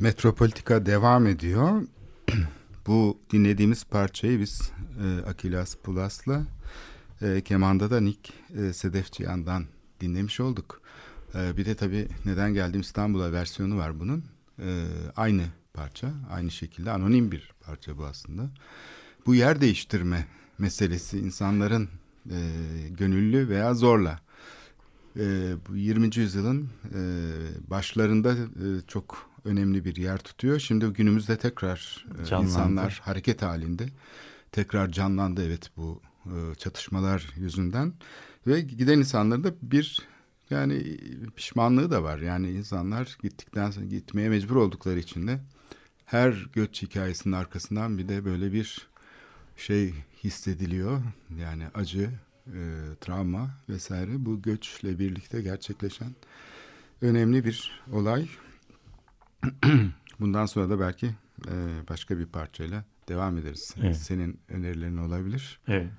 [0.02, 1.88] Metropolitika devam ediyor.
[2.88, 4.72] Bu dinlediğimiz parçayı biz
[5.04, 6.44] e, Akilas Pulas'la
[7.22, 9.66] e, kemanda da Nick e, Sedefçiyan'dan
[10.00, 10.82] dinlemiş olduk.
[11.36, 14.24] E, bir de tabii neden geldim İstanbul'a versiyonu var bunun.
[14.60, 14.86] E,
[15.16, 18.50] aynı parça, aynı şekilde anonim bir parça bu aslında.
[19.26, 21.90] Bu yer değiştirme meselesi insanların
[22.30, 22.38] e,
[22.90, 24.20] gönüllü veya zorla
[25.20, 26.10] e, bu 20.
[26.16, 27.02] yüzyılın e,
[27.70, 30.60] başlarında e, çok önemli bir yer tutuyor.
[30.60, 32.50] Şimdi günümüzde tekrar e, Canlandı.
[32.50, 33.86] insanlar hareket halinde
[34.52, 37.94] tekrar canlandı evet bu e, çatışmalar yüzünden
[38.48, 40.00] ve giden insanların da bir
[40.50, 40.98] yani
[41.36, 42.20] pişmanlığı da var.
[42.20, 45.40] Yani insanlar gittikten sonra gitmeye mecbur oldukları için de
[46.06, 48.88] her göç hikayesinin arkasından bir de böyle bir
[49.58, 51.02] şey hissediliyor.
[51.40, 52.10] Yani acı,
[52.48, 52.60] e,
[53.02, 56.16] travma vesaire bu göçle birlikte gerçekleşen
[57.02, 58.28] önemli bir olay.
[60.20, 61.08] Bundan sonra da belki
[61.48, 61.54] e,
[61.90, 63.76] başka bir parçayla devam ederiz.
[63.82, 63.98] Evet.
[63.98, 65.92] Senin önerilerin olabilir Evet.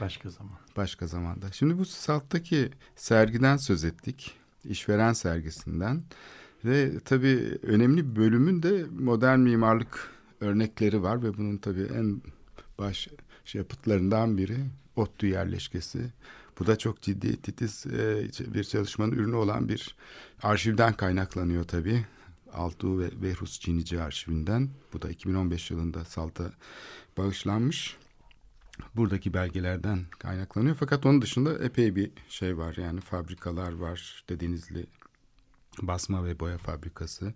[0.00, 0.52] Başka zaman.
[0.76, 1.52] başka zamanda.
[1.52, 4.36] Şimdi bu Salt'taki sergiden söz ettik.
[4.64, 6.02] İşveren sergisinden.
[6.64, 10.10] Ve tabii önemli bir bölümün de modern mimarlık
[10.40, 12.22] örnekleri var ve bunun tabii en
[12.78, 13.08] baş
[13.44, 14.56] şey, yapıtlarından biri
[14.96, 16.12] ODTÜ yerleşkesi.
[16.58, 19.96] Bu da çok ciddi titiz e, bir çalışmanın ürünü olan bir
[20.42, 22.06] arşivden kaynaklanıyor tabii.
[22.54, 24.70] Altuğ ve Behrus Çinici arşivinden.
[24.92, 26.52] Bu da 2015 yılında Salt'a
[27.18, 27.96] bağışlanmış
[28.96, 30.76] buradaki belgelerden kaynaklanıyor.
[30.76, 32.76] Fakat onun dışında epey bir şey var.
[32.76, 34.14] Yani fabrikalar var.
[34.16, 34.86] İşte Denizli
[35.82, 37.34] basma ve boya fabrikası.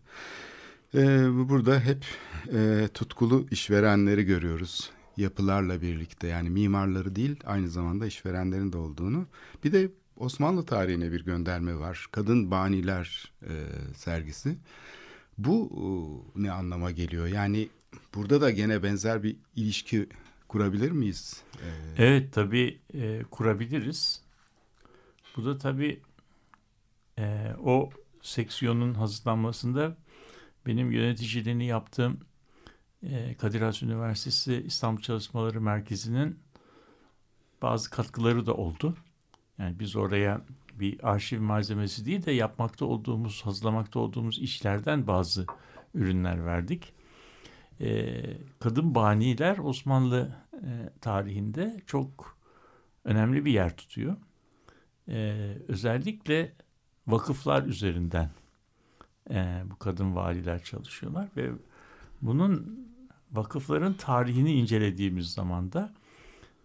[0.95, 2.05] Ee, burada hep
[2.53, 4.91] e, tutkulu işverenleri görüyoruz.
[5.17, 9.27] Yapılarla birlikte yani mimarları değil aynı zamanda işverenlerin de olduğunu.
[9.65, 12.07] Bir de Osmanlı tarihine bir gönderme var.
[12.13, 13.53] Kadın Baniler e,
[13.97, 14.57] sergisi.
[15.39, 15.71] Bu
[16.37, 17.27] e, ne anlama geliyor?
[17.27, 17.69] Yani
[18.15, 20.09] burada da gene benzer bir ilişki
[20.49, 21.43] kurabilir miyiz?
[21.63, 24.23] Ee, Evet tabii e, kurabiliriz.
[25.37, 26.01] Bu da tabii
[27.19, 27.91] e, o
[28.23, 29.97] seksiyonun hazırlanmasında
[30.67, 32.21] benim yöneticiliğini yaptığım
[33.03, 36.39] e, Kadir Has Üniversitesi İstanbul Çalışmaları Merkezi'nin
[37.63, 38.97] bazı katkıları da oldu.
[39.59, 40.41] Yani biz oraya
[40.81, 45.47] bir arşiv malzemesi değil de yapmakta olduğumuz, hazırlamakta olduğumuz işlerden bazı
[45.95, 46.93] ürünler verdik.
[47.81, 48.21] E,
[48.61, 52.39] kadın baniler Osmanlı e, tarihinde çok
[53.05, 54.17] önemli bir yer tutuyor.
[55.09, 55.35] E,
[55.69, 56.53] özellikle
[57.07, 58.31] vakıflar üzerinden
[59.31, 61.51] e, bu kadın valiler çalışıyorlar ve
[62.23, 62.85] bunun
[63.33, 65.95] vakıfların tarihini incelediğimiz zaman da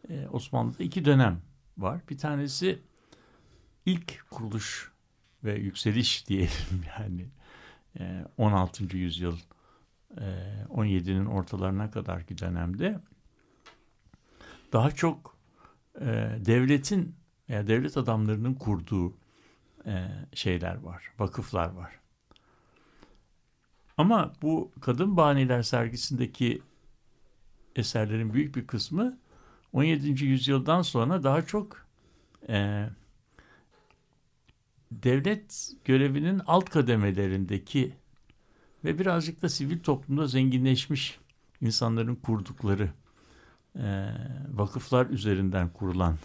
[0.10, 1.41] e, Osmanlı'da iki dönem
[1.78, 2.01] var.
[2.10, 2.80] Bir tanesi
[3.90, 4.92] ilk kuruluş
[5.44, 7.28] ve yükseliş diyelim yani
[8.00, 8.98] e, 16.
[8.98, 9.38] yüzyıl
[10.18, 10.24] e,
[10.70, 13.00] 17'nin ortalarına kadarki dönemde
[14.74, 15.38] daha çok
[16.02, 16.06] e,
[16.46, 17.16] devletin
[17.50, 19.14] veya devlet adamlarının kurduğu
[19.86, 22.00] e, şeyler var, vakıflar var.
[23.98, 26.62] Ama bu kadın baniler sergisindeki
[27.76, 29.18] eserlerin büyük bir kısmı
[29.74, 30.26] 17.
[30.26, 31.86] yüzyıldan sonra daha çok
[32.50, 32.90] e,
[34.92, 37.94] devlet görevinin alt kademelerindeki
[38.84, 41.20] ve birazcık da sivil toplumda zenginleşmiş
[41.62, 42.90] insanların kurdukları
[43.76, 44.10] e,
[44.54, 46.16] vakıflar üzerinden kurulan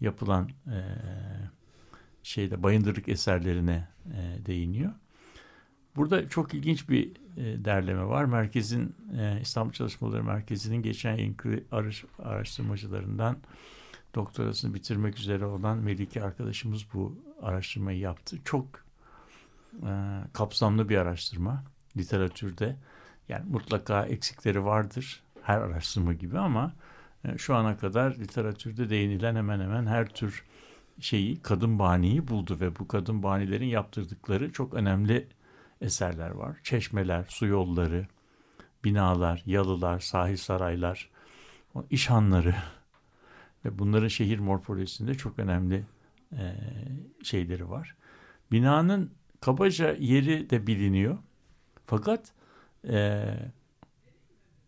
[0.00, 0.78] yapılan e,
[2.22, 4.92] şeyde bayındırlık eserlerine e, değiniyor.
[5.96, 8.24] Burada çok ilginç bir e, derleme var.
[8.24, 13.36] Merkezin e, İstanbul Çalışmaları Merkezi'nin geçen yılki araş, araştırmacılarından
[14.14, 18.36] doktorasını bitirmek üzere olan Melike arkadaşımız bu araştırmayı yaptı.
[18.44, 18.66] Çok
[19.82, 19.90] e,
[20.32, 21.64] kapsamlı bir araştırma
[21.96, 22.76] literatürde.
[23.28, 26.72] Yani mutlaka eksikleri vardır her araştırma gibi ama
[27.24, 30.44] e, şu ana kadar literatürde değinilen hemen hemen her tür
[31.00, 35.28] şeyi kadın baniyi buldu ve bu kadın banilerin yaptırdıkları çok önemli
[35.80, 36.56] eserler var.
[36.62, 38.06] Çeşmeler, su yolları,
[38.84, 41.10] binalar, yalılar, sahil saraylar,
[41.74, 42.54] o işhanları
[43.64, 45.84] ve bunların şehir morfolojisinde çok önemli
[46.32, 46.54] e,
[47.22, 47.96] şeyleri var.
[48.52, 49.10] Binanın
[49.40, 51.18] kabaca yeri de biliniyor.
[51.86, 52.32] Fakat
[52.88, 53.24] e,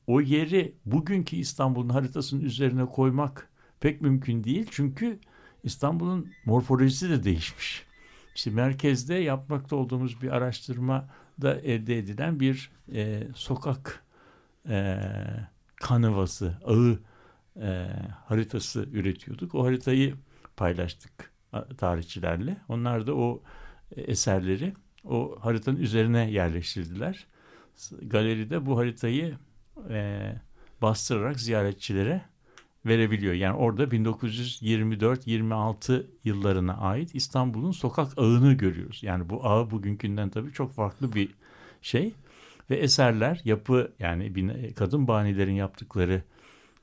[0.07, 4.67] o yeri bugünkü İstanbul'un haritasının üzerine koymak pek mümkün değil.
[4.71, 5.19] Çünkü
[5.63, 7.87] İstanbul'un morfolojisi de değişmiş.
[8.35, 14.05] İşte merkezde yapmakta olduğumuz bir araştırmada elde edilen bir e, sokak
[14.69, 15.01] e,
[15.77, 16.99] kanıvası, ağı
[17.61, 17.87] e,
[18.27, 19.55] haritası üretiyorduk.
[19.55, 20.15] O haritayı
[20.57, 21.33] paylaştık
[21.79, 22.57] tarihçilerle.
[22.69, 23.43] Onlar da o
[23.97, 24.75] eserleri
[25.05, 27.27] o haritanın üzerine yerleştirdiler.
[28.03, 29.39] Galeride bu haritayı
[29.91, 30.33] e,
[30.83, 32.23] bastırarak ziyaretçilere
[32.87, 33.35] verebiliyor.
[33.35, 39.03] Yani orada 1924-26 yıllarına ait İstanbul'un sokak ağını görüyoruz.
[39.03, 41.29] Yani bu ağ bugünkünden tabii çok farklı bir
[41.83, 42.15] şey.
[42.71, 44.33] Ve eserler, yapı yani
[44.77, 46.23] kadın banilerin yaptıkları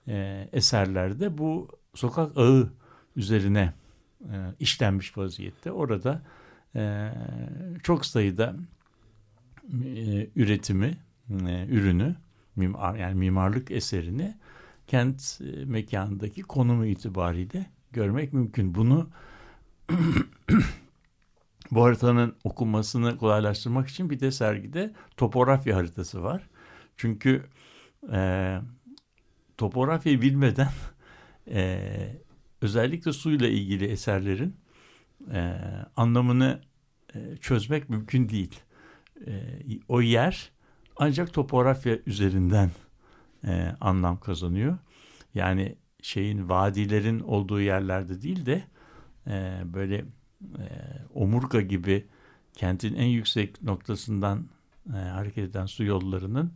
[0.08, 2.70] e, eserlerde bu sokak ağı
[3.16, 3.74] üzerine
[4.22, 5.72] e, işlenmiş vaziyette.
[5.72, 6.22] Orada
[6.76, 7.12] e,
[7.84, 8.56] çok sayıda
[9.86, 10.98] e, üretimi,
[11.30, 12.16] e, ürünü,
[12.56, 14.38] mimar, yani mimarlık eserini
[14.88, 18.76] kent e, mekanındaki konumu itibariyle görmek mümkün.
[18.76, 19.10] Bunu
[21.72, 26.50] bu haritanın okunmasını kolaylaştırmak için bir de sergide topografya haritası var.
[26.98, 27.44] Çünkü
[28.12, 28.60] e,
[29.62, 30.70] topografyayı bilmeden
[31.48, 31.80] e,
[32.62, 34.56] özellikle suyla ilgili eserlerin
[35.34, 35.58] e,
[35.96, 36.62] anlamını
[37.16, 38.60] e, çözmek mümkün değil.
[39.28, 39.32] E,
[39.88, 40.52] o yer
[40.98, 42.72] ancak topografya üzerinden
[43.48, 44.78] e, anlam kazanıyor.
[45.34, 48.64] Yani şeyin vadilerin olduğu yerlerde değil de
[49.28, 49.96] e, böyle
[50.58, 50.66] e,
[51.14, 52.08] omurga gibi
[52.54, 54.46] kentin en yüksek noktasından
[54.90, 56.52] e, hareket eden su yollarının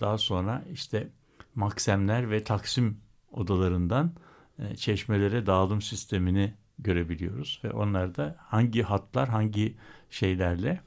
[0.00, 1.08] daha sonra işte
[1.54, 3.00] maksemler ve taksim
[3.32, 4.12] odalarından
[4.58, 9.76] e, çeşmelere dağılım sistemini görebiliyoruz ve onlarda hangi hatlar hangi
[10.10, 10.80] şeylerle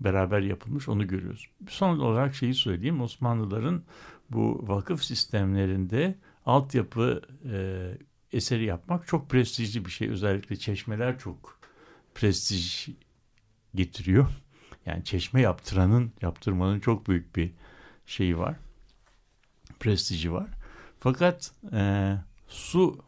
[0.00, 1.50] beraber yapılmış onu görüyoruz.
[1.68, 3.82] Son olarak şeyi söyleyeyim Osmanlıların
[4.30, 7.22] bu vakıf sistemlerinde altyapı
[7.52, 7.90] e,
[8.32, 10.08] eseri yapmak çok prestijli bir şey.
[10.08, 11.60] Özellikle çeşmeler çok
[12.14, 12.88] prestij
[13.74, 14.28] getiriyor.
[14.86, 17.52] Yani çeşme yaptıranın, yaptırmanın çok büyük bir
[18.06, 18.56] şeyi var.
[19.80, 20.48] Prestiji var.
[21.00, 22.14] Fakat e,
[22.48, 22.98] su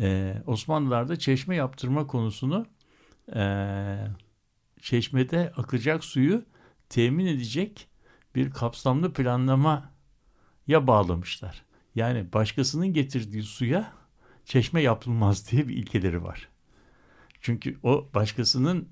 [0.00, 2.66] e, Osmanlılar'da çeşme yaptırma konusunu
[3.34, 3.42] e,
[4.80, 6.44] çeşmede akacak suyu
[6.88, 7.88] temin edecek
[8.34, 9.86] bir kapsamlı planlamaya
[10.70, 11.64] bağlamışlar.
[11.94, 13.92] Yani başkasının getirdiği suya
[14.44, 16.48] çeşme yapılmaz diye bir ilkeleri var.
[17.40, 18.88] Çünkü o başkasının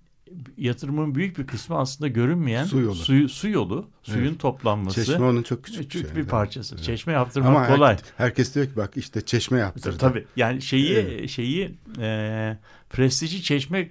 [0.57, 2.95] yatırımın büyük bir kısmı aslında görünmeyen su yolu.
[2.95, 4.41] Su, su yolu, suyun evet.
[4.41, 5.05] toplanması.
[5.05, 6.17] Çeşme onun çok küçük, küçük şey.
[6.17, 6.75] bir parçası.
[6.75, 6.85] Evet.
[6.85, 7.95] Çeşme yaptırmak Ama kolay.
[7.95, 9.99] Her, herkes diyor ki bak işte çeşme yaptırdı.
[9.99, 10.25] Tabii.
[10.37, 11.31] Yani şeyi evet.
[11.31, 12.59] şeyi e,
[12.91, 13.91] prestiji çeşme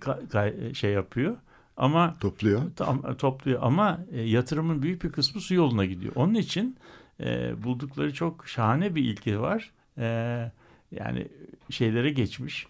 [0.74, 1.38] şey yapıyor.
[1.78, 2.62] Ama topluyor.
[2.76, 6.14] Tam, topluyor ama e, yatırımın büyük bir kısmı su yoluna gidiyor.
[6.16, 6.78] Onun için
[7.20, 9.72] e, buldukları çok şahane bir ilke var.
[9.98, 10.06] E,
[10.92, 11.28] yani
[11.70, 12.68] şeylere geçmiş.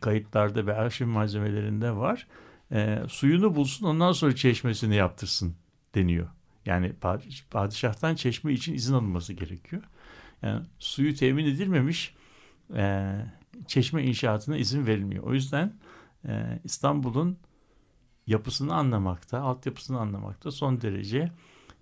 [0.00, 2.26] Kayıtlarda ve arşiv malzemelerinde var.
[2.72, 5.54] E, suyunu bulsun ondan sonra çeşmesini yaptırsın
[5.94, 6.28] deniyor.
[6.66, 6.92] Yani
[7.50, 9.82] padişahtan çeşme için izin alınması gerekiyor.
[10.42, 12.14] Yani suyu temin edilmemiş
[12.76, 13.14] e,
[13.66, 15.24] çeşme inşaatına izin verilmiyor.
[15.24, 15.74] O yüzden
[16.28, 17.38] e, İstanbul'un
[18.26, 21.32] yapısını anlamakta, altyapısını anlamakta son derece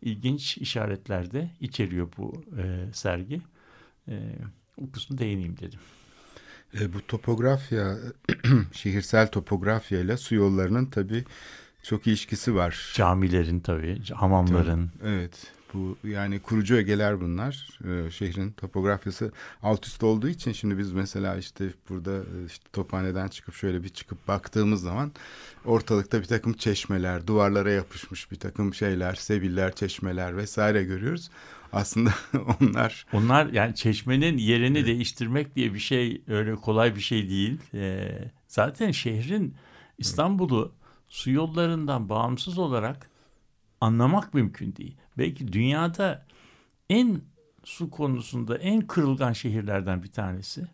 [0.02, 3.42] ilginç işaretler de içeriyor bu e, sergi.
[4.08, 4.34] E,
[4.82, 5.80] o kısmı değineyim dedim.
[6.74, 7.96] E, bu topografya,
[8.72, 11.24] şehirsel topografya ile su yollarının tabii
[11.82, 12.92] çok ilişkisi var.
[12.94, 14.90] Camilerin tabii, hamamların.
[14.98, 15.52] Tabii, evet.
[15.74, 17.68] Bu yani kurucu ögeler bunlar.
[17.84, 23.54] Ee, şehrin topografyası alt üst olduğu için şimdi biz mesela işte burada işte tophaneden çıkıp
[23.54, 25.12] şöyle bir çıkıp baktığımız zaman
[25.64, 31.30] ortalıkta bir takım çeşmeler, duvarlara yapışmış bir takım şeyler, sebiller, çeşmeler vesaire görüyoruz.
[31.72, 32.14] Aslında
[32.60, 37.58] onlar onlar yani çeşmenin yerini değiştirmek diye bir şey öyle kolay bir şey değil.
[37.74, 39.54] Ee, zaten şehrin
[39.98, 40.72] İstanbul'u
[41.08, 43.10] su yollarından bağımsız olarak
[43.80, 44.96] anlamak mümkün değil.
[45.18, 46.26] Belki dünyada
[46.90, 47.20] en
[47.64, 50.66] su konusunda en kırılgan şehirlerden bir tanesi.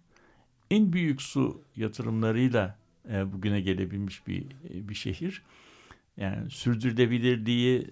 [0.71, 2.79] En büyük su yatırımlarıyla
[3.11, 5.43] e, bugüne gelebilmiş bir e, bir şehir.
[6.17, 7.87] Yani sürdürülebilirliği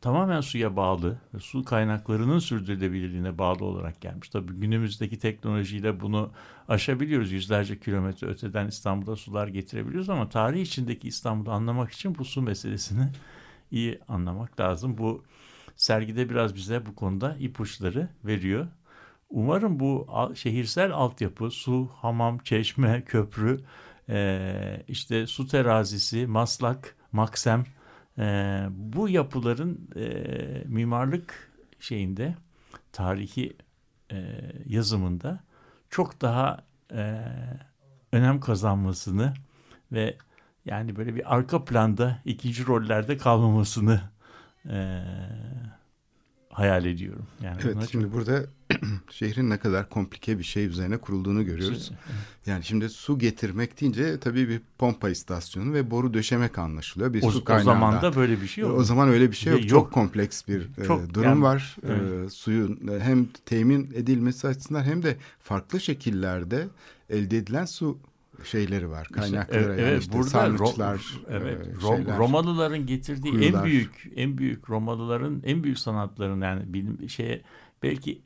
[0.00, 4.28] tamamen suya bağlı ve su kaynaklarının sürdürülebilirliğine bağlı olarak gelmiş.
[4.28, 6.30] Tabii günümüzdeki teknolojiyle bunu
[6.68, 7.32] aşabiliyoruz.
[7.32, 13.08] Yüzlerce kilometre öteden İstanbul'a sular getirebiliyoruz ama tarih içindeki İstanbul'u anlamak için bu su meselesini
[13.70, 14.98] iyi anlamak lazım.
[14.98, 15.24] Bu
[15.76, 18.66] sergide biraz bize bu konuda ipuçları veriyor.
[19.30, 23.60] Umarım bu şehirsel altyapı, su, hamam, çeşme, köprü,
[24.88, 27.64] işte su terazisi, maslak, maksem,
[28.70, 29.88] bu yapıların
[30.66, 32.34] mimarlık şeyinde,
[32.92, 33.56] tarihi
[34.66, 35.40] yazımında
[35.90, 36.64] çok daha
[38.12, 39.34] önem kazanmasını
[39.92, 40.16] ve
[40.64, 44.00] yani böyle bir arka planda ikinci rollerde kalmamasını
[44.70, 45.02] e,
[46.50, 47.26] hayal ediyorum.
[47.42, 48.44] Yani evet şimdi burada
[49.10, 51.92] şehrin ne kadar komplike bir şey üzerine kurulduğunu görüyoruz.
[52.46, 57.14] Yani şimdi su getirmek deyince tabii bir pompa istasyonu ve boru döşemek anlaşılıyor.
[57.14, 57.72] Bir O, su o kaynağından.
[57.72, 58.78] zaman da böyle bir şey yok.
[58.78, 59.60] O zaman öyle bir şey yok.
[59.60, 59.70] Yok.
[59.70, 61.76] Çok kompleks bir e, Çok, durum yani, var.
[61.82, 62.32] E, evet.
[62.32, 66.68] suyun e, hem temin edilmesi açısından hem de farklı şekillerde
[67.10, 67.98] elde edilen su
[68.44, 69.08] şeyleri var.
[69.08, 72.18] Kaynakları Evet, yani evet, işte burada sarnıçlar, Ro- evet, e, şeyler.
[72.18, 73.58] Romalıların getirdiği kuyular.
[73.58, 77.42] en büyük en büyük Romalıların en büyük sanatların yani bilim şeye
[77.82, 78.20] belki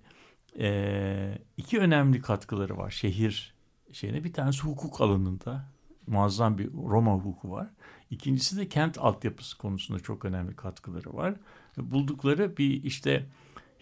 [0.58, 3.54] e, iki önemli katkıları var şehir
[3.92, 5.68] şeyine bir tanesi hukuk alanında
[6.06, 7.70] muazzam bir Roma hukuku var.
[8.10, 11.34] İkincisi de kent altyapısı konusunda çok önemli katkıları var.
[11.76, 13.26] Buldukları bir işte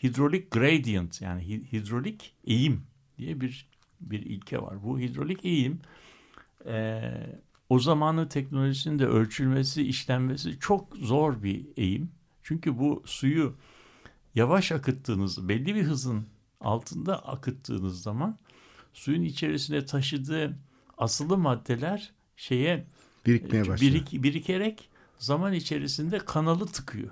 [0.02, 2.82] hidrolik gradient yani hi- hidrolik eğim
[3.18, 3.68] diye bir
[4.00, 4.82] bir ilke var.
[4.82, 5.80] Bu hidrolik eğim
[6.66, 7.02] e,
[7.68, 12.10] o zamanın teknolojisinin de ölçülmesi, işlenmesi çok zor bir eğim.
[12.42, 13.56] Çünkü bu suyu
[14.34, 16.26] yavaş akıttığınız, belli bir hızın
[16.62, 18.38] altında akıttığınız zaman
[18.92, 20.58] suyun içerisine taşıdığı
[20.98, 22.86] asılı maddeler şeye
[23.26, 23.94] birikmeye başlıyor.
[23.94, 24.88] birik, birikerek
[25.18, 27.10] zaman içerisinde kanalı tıkıyor.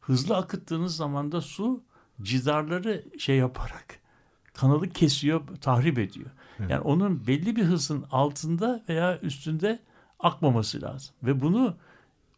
[0.00, 1.82] Hızlı akıttığınız zaman da su
[2.22, 4.00] cidarları şey yaparak
[4.54, 6.30] kanalı kesiyor, tahrip ediyor.
[6.68, 9.78] Yani onun belli bir hızın altında veya üstünde
[10.20, 11.14] akmaması lazım.
[11.22, 11.76] Ve bunu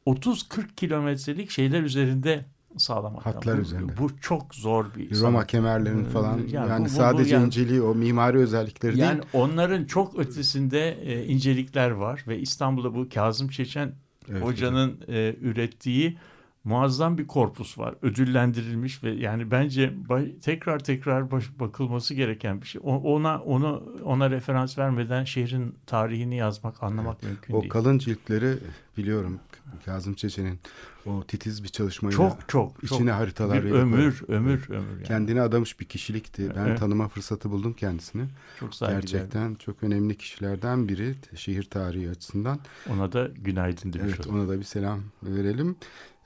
[0.06, 2.44] 30-40 kilometrelik şeyler üzerinde
[2.78, 3.58] sağlamak Hatlar lazım.
[3.58, 3.92] Bu- üzerinde.
[3.98, 5.46] Bu çok zor bir Roma sanat.
[5.46, 9.12] kemerlerin Ee, falan yani yani, bu- bu- bu sadece yani- inceliği o mimari özellikleri Yani
[9.12, 9.28] değil.
[9.32, 13.92] onların çok ötesinde e, incelikler var ve İstanbul'da bu Kazım Çeçen
[14.30, 16.18] Evet, hocanın e, ürettiği
[16.64, 17.94] muazzam bir korpus var.
[18.02, 19.94] Ödüllendirilmiş ve yani bence
[20.42, 21.30] tekrar tekrar
[21.60, 22.80] bakılması gereken bir şey.
[22.84, 27.70] O- Ona onu ona referans vermeden şehrin tarihini yazmak, anlamak mümkün O değil.
[27.70, 28.54] kalın ciltleri
[28.96, 29.38] biliyorum
[29.84, 30.58] Kazım Çeçen'in
[31.06, 35.02] o titiz bir çalışmayla çok çok çok içine haritalar bir ömür ömür ömür yani.
[35.04, 36.52] kendine adamış bir kişilikti.
[36.56, 36.78] Ben Evet.
[36.78, 38.24] tanıma fırsatı buldum kendisini.
[38.60, 39.00] çok saygıdeğer.
[39.02, 42.58] Gerçekten çok önemli kişilerden biri şehir tarihi açısından.
[42.92, 44.40] Ona da günaydın demiş Evet olalım.
[44.40, 45.76] ona da bir selam verelim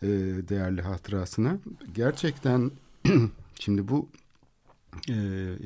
[0.03, 0.09] e,
[0.49, 1.59] değerli hatırasına.
[1.95, 2.71] Gerçekten
[3.61, 4.09] şimdi bu
[5.09, 5.17] e,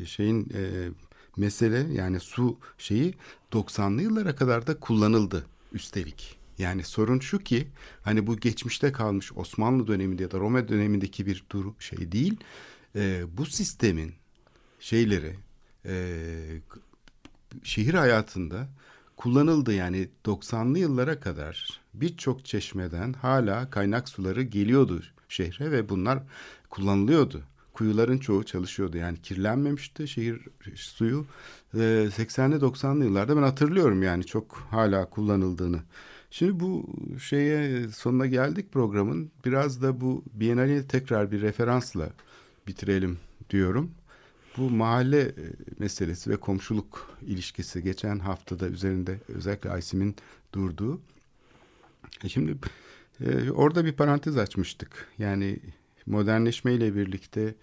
[0.07, 0.89] şeyin e,
[1.37, 3.15] mesele yani su şeyi
[3.53, 6.39] 90'lı yıllara kadar da kullanıldı üstelik.
[6.59, 7.69] Yani sorun şu ki
[8.03, 12.37] hani bu geçmişte kalmış Osmanlı döneminde ya da Roma dönemindeki bir durum şey değil.
[12.97, 14.15] E, bu sistemin
[14.81, 15.37] şeyleri
[15.87, 16.17] e,
[17.63, 18.69] şehir hayatında
[19.17, 26.19] kullanıldı yani 90'lı yıllara kadar birçok çeşmeden hala kaynak suları geliyordu şehre ve bunlar
[26.71, 27.43] kullanılıyordu.
[27.73, 30.41] Kuyuların çoğu çalışıyordu yani kirlenmemişti şehir
[30.75, 31.27] suyu.
[31.75, 31.79] Ee,
[32.11, 35.81] 80'li 90'lı yıllarda ben hatırlıyorum yani çok hala kullanıldığını.
[36.31, 36.87] Şimdi bu
[37.23, 39.31] şeye sonuna geldik programın.
[39.45, 42.09] Biraz da bu Biennale'yi tekrar bir referansla
[42.67, 43.19] bitirelim
[43.51, 43.91] diyorum.
[44.59, 45.33] Bu mahalle e,
[45.79, 50.17] meselesi ve komşuluk ilişkisi geçen haftada üzerinde özellikle Aysim'in
[50.53, 51.01] durduğu.
[52.25, 52.57] E Şimdi
[53.21, 55.09] e, orada bir parantez açmıştık.
[55.19, 55.59] Yani
[56.07, 57.55] modernleşmeyle birlikte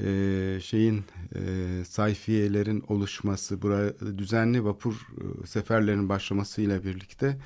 [0.00, 1.04] e, şeyin
[1.34, 7.38] e, sayfiyelerin oluşması, buraya düzenli vapur e, seferlerinin başlamasıyla birlikte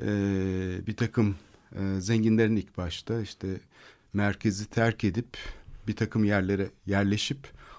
[0.00, 0.06] e,
[0.86, 1.36] bir takım
[1.72, 3.60] e, zenginlerin ilk başta işte
[4.12, 5.36] merkezi terk edip
[5.88, 7.38] bir takım yerlere yerleşip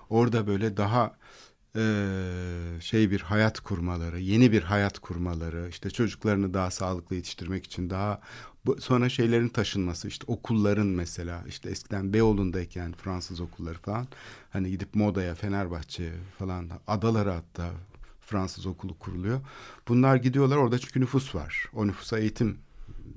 [0.09, 1.15] orada böyle daha
[1.75, 1.83] e,
[2.79, 8.21] şey bir hayat kurmaları, yeni bir hayat kurmaları, işte çocuklarını daha sağlıklı yetiştirmek için daha
[8.79, 14.07] sonra şeylerin taşınması, işte okulların mesela, işte eskiden Beyoğlu'ndayken Fransız okulları falan,
[14.49, 17.71] hani gidip Moda'ya, Fenerbahçe'ye falan, adalara hatta
[18.21, 19.41] Fransız okulu kuruluyor.
[19.87, 21.65] Bunlar gidiyorlar orada çünkü nüfus var.
[21.73, 22.57] O nüfusa eğitim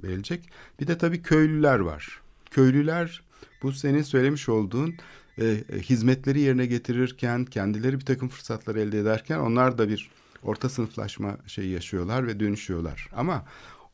[0.02, 0.48] verilecek.
[0.80, 2.20] Bir de tabii köylüler var.
[2.50, 3.22] Köylüler
[3.62, 4.94] bu senin söylemiş olduğun
[5.40, 10.10] e, hizmetleri yerine getirirken kendileri bir takım fırsatlar elde ederken onlar da bir
[10.42, 13.08] orta sınıflaşma şeyi yaşıyorlar ve dönüşüyorlar.
[13.12, 13.44] Ama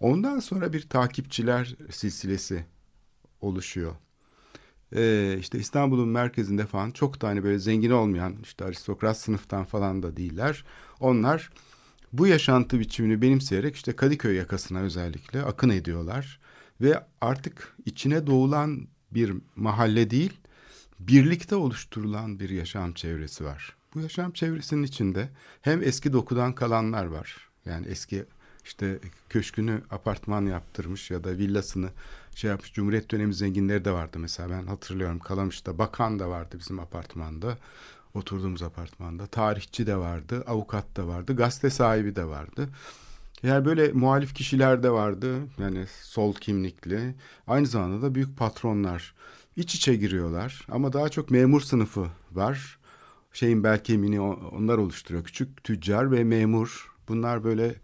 [0.01, 2.65] ondan sonra bir takipçiler silsilesi
[3.41, 3.93] oluşuyor.
[4.97, 10.03] Ee, işte İstanbul'un merkezinde falan çok da hani böyle zengin olmayan işte aristokrat sınıftan falan
[10.03, 10.65] da değiller.
[11.01, 11.51] Onlar
[12.13, 16.41] bu yaşantı biçimini benimseyerek işte Kadıköy yakasına özellikle akın ediyorlar.
[16.81, 20.33] Ve artık içine doğulan bir mahalle değil,
[21.09, 23.77] birlikte oluşturulan bir yaşam çevresi var.
[23.95, 25.29] Bu yaşam çevresinin içinde
[25.63, 27.49] hem eski dokudan kalanlar var.
[27.65, 28.25] Yani eski
[28.65, 28.99] işte
[29.29, 31.91] köşkünü apartman yaptırmış ya da villasını
[32.35, 32.73] şey yapmış.
[32.73, 37.59] Cumhuriyet dönemi zenginleri de vardı mesela ben hatırlıyorum Kalamış'ta bakan da vardı bizim apartmanda.
[38.15, 39.27] Oturduğumuz apartmanda.
[39.27, 42.69] Tarihçi de vardı, avukat da vardı, gazete sahibi de vardı.
[43.43, 45.37] Yani böyle muhalif kişiler de vardı.
[45.59, 47.15] Yani sol kimlikli.
[47.47, 49.15] Aynı zamanda da büyük patronlar
[49.57, 50.67] iç içe giriyorlar.
[50.71, 52.79] Ama daha çok memur sınıfı var.
[53.33, 55.25] şeyin bel kemiğini onlar oluşturuyor.
[55.25, 56.95] Küçük tüccar ve memur.
[57.09, 57.75] Bunlar böyle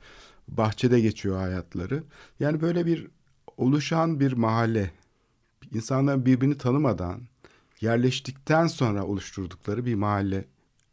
[0.49, 2.03] bahçede geçiyor hayatları.
[2.41, 3.07] Yani böyle bir
[3.57, 4.91] oluşan bir mahalle.
[5.75, 7.21] İnsanlar birbirini tanımadan
[7.81, 10.45] yerleştikten sonra oluşturdukları bir mahalle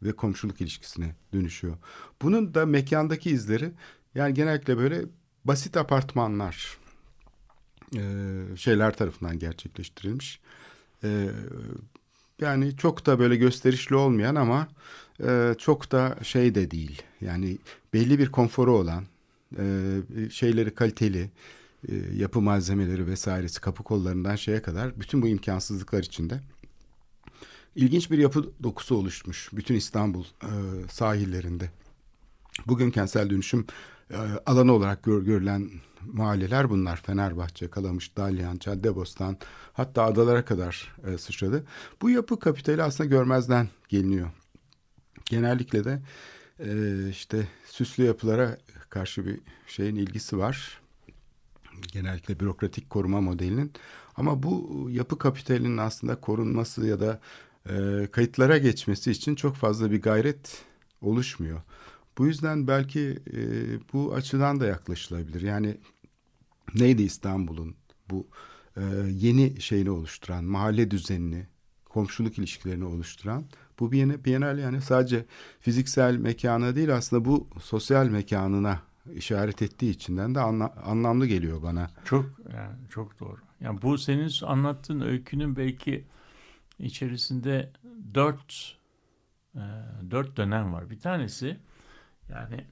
[0.02, 1.76] ve komşuluk ilişkisine dönüşüyor.
[2.22, 3.70] Bunun da mekandaki izleri
[4.14, 5.04] yani genellikle böyle
[5.44, 6.78] basit apartmanlar
[8.56, 10.40] şeyler tarafından gerçekleştirilmiş.
[11.04, 11.28] E,
[12.40, 14.68] yani çok da böyle gösterişli olmayan ama
[15.22, 17.02] e, çok da şey de değil.
[17.20, 17.58] Yani
[17.94, 19.04] belli bir konforu olan
[19.58, 19.94] e,
[20.30, 21.30] şeyleri kaliteli
[21.88, 26.40] e, yapı malzemeleri vesairesi kapı kollarından şeye kadar bütün bu imkansızlıklar içinde
[27.76, 30.52] ilginç bir yapı dokusu oluşmuş bütün İstanbul e,
[30.90, 31.70] sahillerinde.
[32.66, 33.66] Bugün kentsel dönüşüm
[34.10, 35.70] e, alanı olarak gör, görülen
[36.06, 36.96] mahalleler bunlar.
[36.96, 39.36] Fenerbahçe, Kalamış, Dalyan, Caddebostan
[39.72, 41.64] hatta adalara kadar e, sıçradı.
[42.02, 44.30] Bu yapı kapitali aslında görmezden geliniyor.
[45.24, 46.02] Genellikle de
[46.60, 48.58] e, işte süslü yapılara
[48.90, 50.80] karşı bir şeyin ilgisi var.
[51.92, 53.72] Genellikle bürokratik koruma modelinin.
[54.16, 57.20] Ama bu yapı kapitalinin aslında korunması ya da
[57.70, 60.64] e, kayıtlara geçmesi için çok fazla bir gayret
[61.00, 61.60] oluşmuyor.
[62.18, 63.40] Bu yüzden belki e,
[63.92, 65.40] bu açıdan da yaklaşılabilir.
[65.40, 65.76] Yani
[66.74, 67.76] neydi İstanbul'un
[68.10, 68.26] bu
[68.76, 71.46] e, yeni şeyini oluşturan, mahalle düzenini,
[71.84, 73.44] komşuluk ilişkilerini oluşturan
[73.80, 75.24] bu Bienal, Bienal yani sadece
[75.60, 78.82] fiziksel mekana değil aslında bu sosyal mekanına
[79.14, 81.90] işaret ettiği içinden de anla, anlamlı geliyor bana.
[82.04, 83.38] Çok yani çok doğru.
[83.60, 86.04] Yani bu senin anlattığın öykünün belki
[86.78, 87.72] içerisinde
[88.14, 88.76] dört
[89.54, 89.62] e,
[90.10, 90.90] dört dönem var.
[90.90, 91.56] Bir tanesi
[92.30, 92.64] yani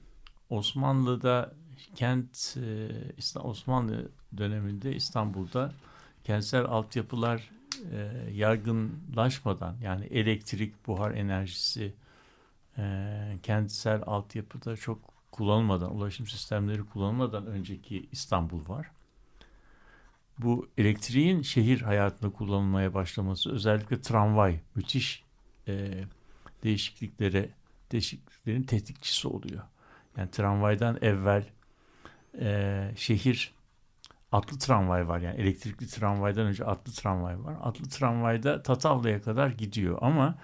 [0.49, 1.53] Osmanlı'da
[1.95, 2.57] kent
[3.35, 5.73] e, Osmanlı döneminde İstanbul'da
[6.23, 7.49] kentsel altyapılar
[7.91, 11.93] e, yaygınlaşmadan yani elektrik, buhar enerjisi
[12.77, 14.99] e, kentsel altyapıda çok
[15.31, 18.91] kullanılmadan, ulaşım sistemleri kullanılmadan önceki İstanbul var.
[20.37, 25.23] Bu elektriğin şehir hayatında kullanılmaya başlaması özellikle tramvay müthiş
[26.63, 27.49] değişikliklere
[27.91, 29.63] değişikliklerin tetikçisi oluyor.
[30.17, 31.45] Yani tramvaydan evvel
[32.39, 33.57] e, şehir
[34.31, 37.55] atlı tramvay var yani elektrikli tramvaydan önce atlı tramvay var.
[37.61, 40.35] Atlı tramvayda Tatavla'ya kadar gidiyor ama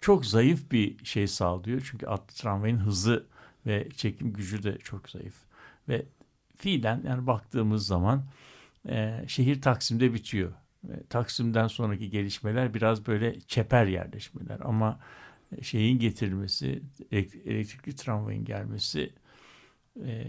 [0.00, 1.88] çok zayıf bir şey sağlıyor.
[1.90, 3.26] Çünkü atlı tramvayın hızı
[3.66, 5.34] ve çekim gücü de çok zayıf.
[5.88, 6.06] Ve
[6.56, 8.24] fiilen yani baktığımız zaman
[8.88, 10.52] e, şehir Taksim'de bitiyor.
[10.84, 14.98] Ve Taksim'den sonraki gelişmeler biraz böyle çeper yerleşmeler ama
[15.62, 16.82] şeyin getirilmesi,
[17.12, 19.12] elek- elektrikli tramvayın gelmesi
[20.04, 20.24] e,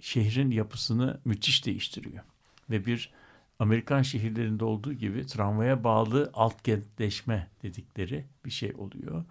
[0.00, 2.24] şehrin yapısını müthiş değiştiriyor.
[2.70, 3.10] Ve bir
[3.58, 9.24] Amerikan şehirlerinde olduğu gibi tramvaya bağlı alt kentleşme dedikleri bir şey oluyor.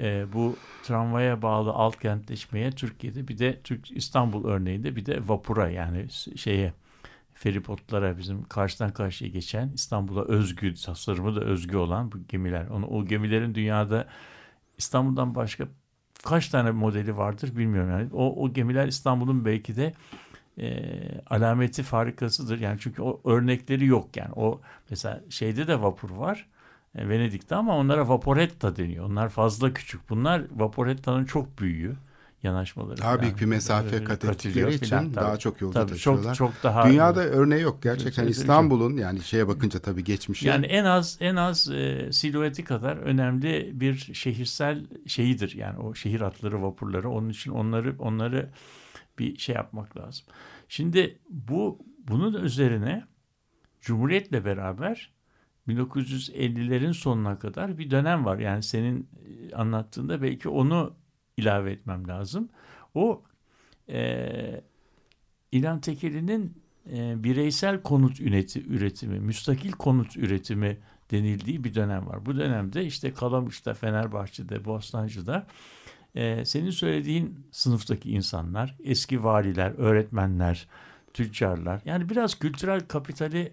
[0.00, 5.70] E, bu tramvaya bağlı alt kentleşmeye Türkiye'de bir de Türk İstanbul örneğinde bir de vapura
[5.70, 6.72] yani şeye
[7.34, 12.66] feribotlara bizim karşıdan karşıya geçen İstanbul'a özgü tasarımı da özgü olan bu gemiler.
[12.66, 14.08] Onu, o gemilerin dünyada
[14.80, 15.64] İstanbul'dan başka
[16.24, 18.08] kaç tane modeli vardır bilmiyorum yani.
[18.12, 19.94] O, o gemiler İstanbul'un belki de
[20.58, 20.82] e,
[21.30, 22.60] alameti farikasıdır.
[22.60, 24.32] Yani çünkü o örnekleri yok yani.
[24.36, 24.60] O
[24.90, 26.46] mesela şeyde de vapur var.
[26.94, 29.06] e, Venedik'te ama onlara vaporetta deniyor.
[29.06, 30.10] Onlar fazla küçük.
[30.10, 31.96] Bunlar vaporetta'nın çok büyüğü
[32.42, 32.98] yanaşmaları.
[32.98, 33.22] Daha falan.
[33.22, 35.14] büyük bir mesafe kat ettikleri için Tabii.
[35.14, 36.34] daha çok yolda Tabii taşıyorlar.
[36.34, 40.84] çok çok daha Dünyada örneği yok gerçekten İstanbul'un yani şeye bakınca tabii geçmişe yani en
[40.84, 45.54] az en az e, silüeti kadar önemli bir şehirsel şeyidir.
[45.54, 47.10] Yani o şehir atları, vapurları.
[47.10, 48.50] Onun için onları onları
[49.18, 50.26] bir şey yapmak lazım.
[50.68, 53.04] Şimdi bu bunun üzerine
[53.80, 55.12] Cumhuriyet'le beraber
[55.68, 58.38] 1950'lerin sonuna kadar bir dönem var.
[58.38, 59.08] Yani senin
[59.50, 60.99] e, anlattığında belki onu
[61.40, 62.48] ilave etmem lazım.
[62.94, 63.22] O
[63.88, 64.60] e,
[65.52, 66.62] İlhan Tekeli'nin
[66.92, 70.78] e, bireysel konut üreti, üretimi, müstakil konut üretimi
[71.10, 72.26] denildiği bir dönem var.
[72.26, 75.46] Bu dönemde işte Kalamış'ta, Fenerbahçe'de, Bostancı'da
[76.14, 80.68] e, senin söylediğin sınıftaki insanlar, eski valiler, öğretmenler,
[81.14, 83.52] tüccarlar, yani biraz kültürel kapitali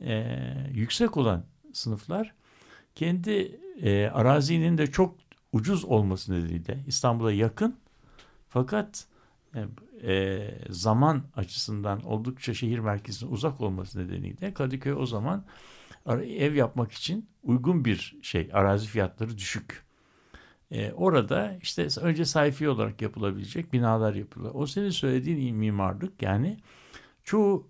[0.00, 0.36] e,
[0.74, 2.34] yüksek olan sınıflar
[2.94, 5.14] kendi e, arazinin de çok
[5.52, 7.76] ucuz olması nedeniyle İstanbul'a yakın
[8.48, 9.06] fakat
[9.54, 9.64] e,
[10.12, 15.44] e, zaman açısından oldukça şehir merkezine uzak olması nedeniyle Kadıköy o zaman
[16.22, 18.50] ev yapmak için uygun bir şey.
[18.52, 19.84] Arazi fiyatları düşük.
[20.70, 24.52] E, orada işte önce sayfi olarak yapılabilecek binalar yapılıyor.
[24.54, 26.58] O senin söylediğin mimarlık yani
[27.24, 27.68] çoğu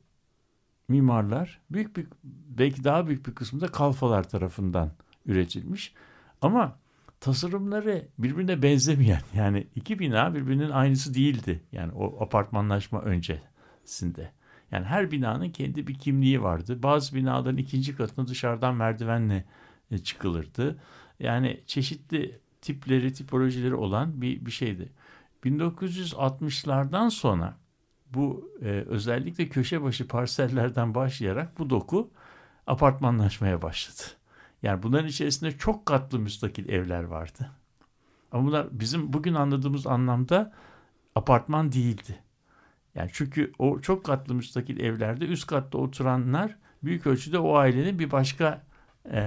[0.89, 2.07] mimarlar büyük bir
[2.49, 4.91] belki daha büyük bir kısmı da kalfalar tarafından
[5.27, 5.95] üretilmiş.
[6.43, 6.79] Ama
[7.21, 11.61] tasarımları birbirine benzemeyen yani iki bina birbirinin aynısı değildi.
[11.73, 14.33] Yani o apartmanlaşma öncesinde.
[14.73, 16.83] Yani her binanın kendi bir kimliği vardı.
[16.83, 19.45] Bazı binaların ikinci katına dışarıdan merdivenle
[19.91, 20.79] e, çıkılırdı.
[21.19, 24.93] Yani çeşitli tipleri, tipolojileri olan bir, bir şeydi.
[25.45, 27.57] 1960'lardan sonra
[28.15, 32.11] bu e, özellikle köşe başı parsellerden başlayarak bu doku
[32.67, 34.20] apartmanlaşmaya başladı.
[34.63, 37.51] Yani bunların içerisinde çok katlı müstakil evler vardı.
[38.33, 40.53] Ama bunlar bizim bugün anladığımız anlamda
[41.15, 42.19] apartman değildi.
[42.95, 48.11] Yani çünkü o çok katlı müstakil evlerde üst katta oturanlar büyük ölçüde o ailenin bir
[48.11, 48.63] başka
[49.13, 49.23] e,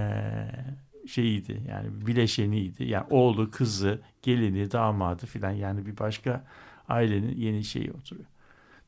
[1.08, 1.62] şeyiydi.
[1.68, 2.84] Yani bileşeniydi.
[2.84, 6.44] Yani oğlu, kızı, gelini, damadı filan yani bir başka
[6.88, 8.26] ailenin yeni şeyi oturuyor.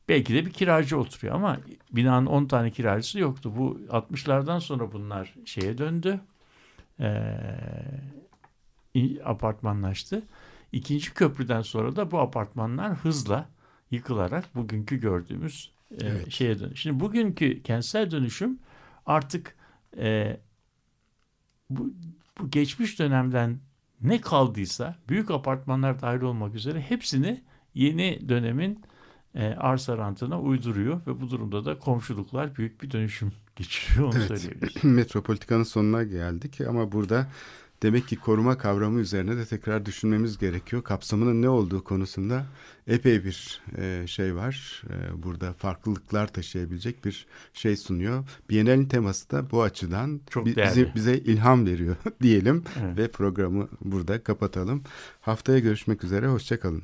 [0.09, 1.57] Belki de bir kiracı oturuyor ama
[1.91, 3.53] binanın 10 tane kiracısı yoktu.
[3.57, 6.19] Bu 60'lardan sonra bunlar şeye döndü.
[6.99, 7.27] Ee,
[9.23, 10.23] apartmanlaştı.
[10.71, 13.49] İkinci köprüden sonra da bu apartmanlar hızla
[13.91, 16.31] yıkılarak bugünkü gördüğümüz e, evet.
[16.31, 16.81] şeye dönüş.
[16.81, 18.59] Şimdi bugünkü kentsel dönüşüm
[19.05, 19.55] artık
[19.97, 20.37] e,
[21.69, 21.93] bu,
[22.39, 23.59] bu geçmiş dönemden
[24.01, 27.43] ne kaldıysa büyük apartmanlar dahil olmak üzere hepsini
[27.73, 28.81] yeni dönemin
[29.35, 34.27] e, arsa rantına uyduruyor ve bu durumda da komşuluklar büyük bir dönüşüm geçiriyor onu evet.
[34.27, 34.83] söyleyebiliriz.
[34.83, 37.27] Metropolitikanın sonuna geldik ama burada
[37.83, 40.83] demek ki koruma kavramı üzerine de tekrar düşünmemiz gerekiyor.
[40.83, 42.45] Kapsamının ne olduğu konusunda
[42.87, 44.83] epey bir e, şey var.
[44.89, 48.23] E, burada farklılıklar taşıyabilecek bir şey sunuyor.
[48.49, 52.97] Biennial'in teması da bu açıdan Çok bi- bize, bize ilham veriyor diyelim evet.
[52.97, 54.83] ve programı burada kapatalım.
[55.21, 56.83] Haftaya görüşmek üzere, hoşçakalın.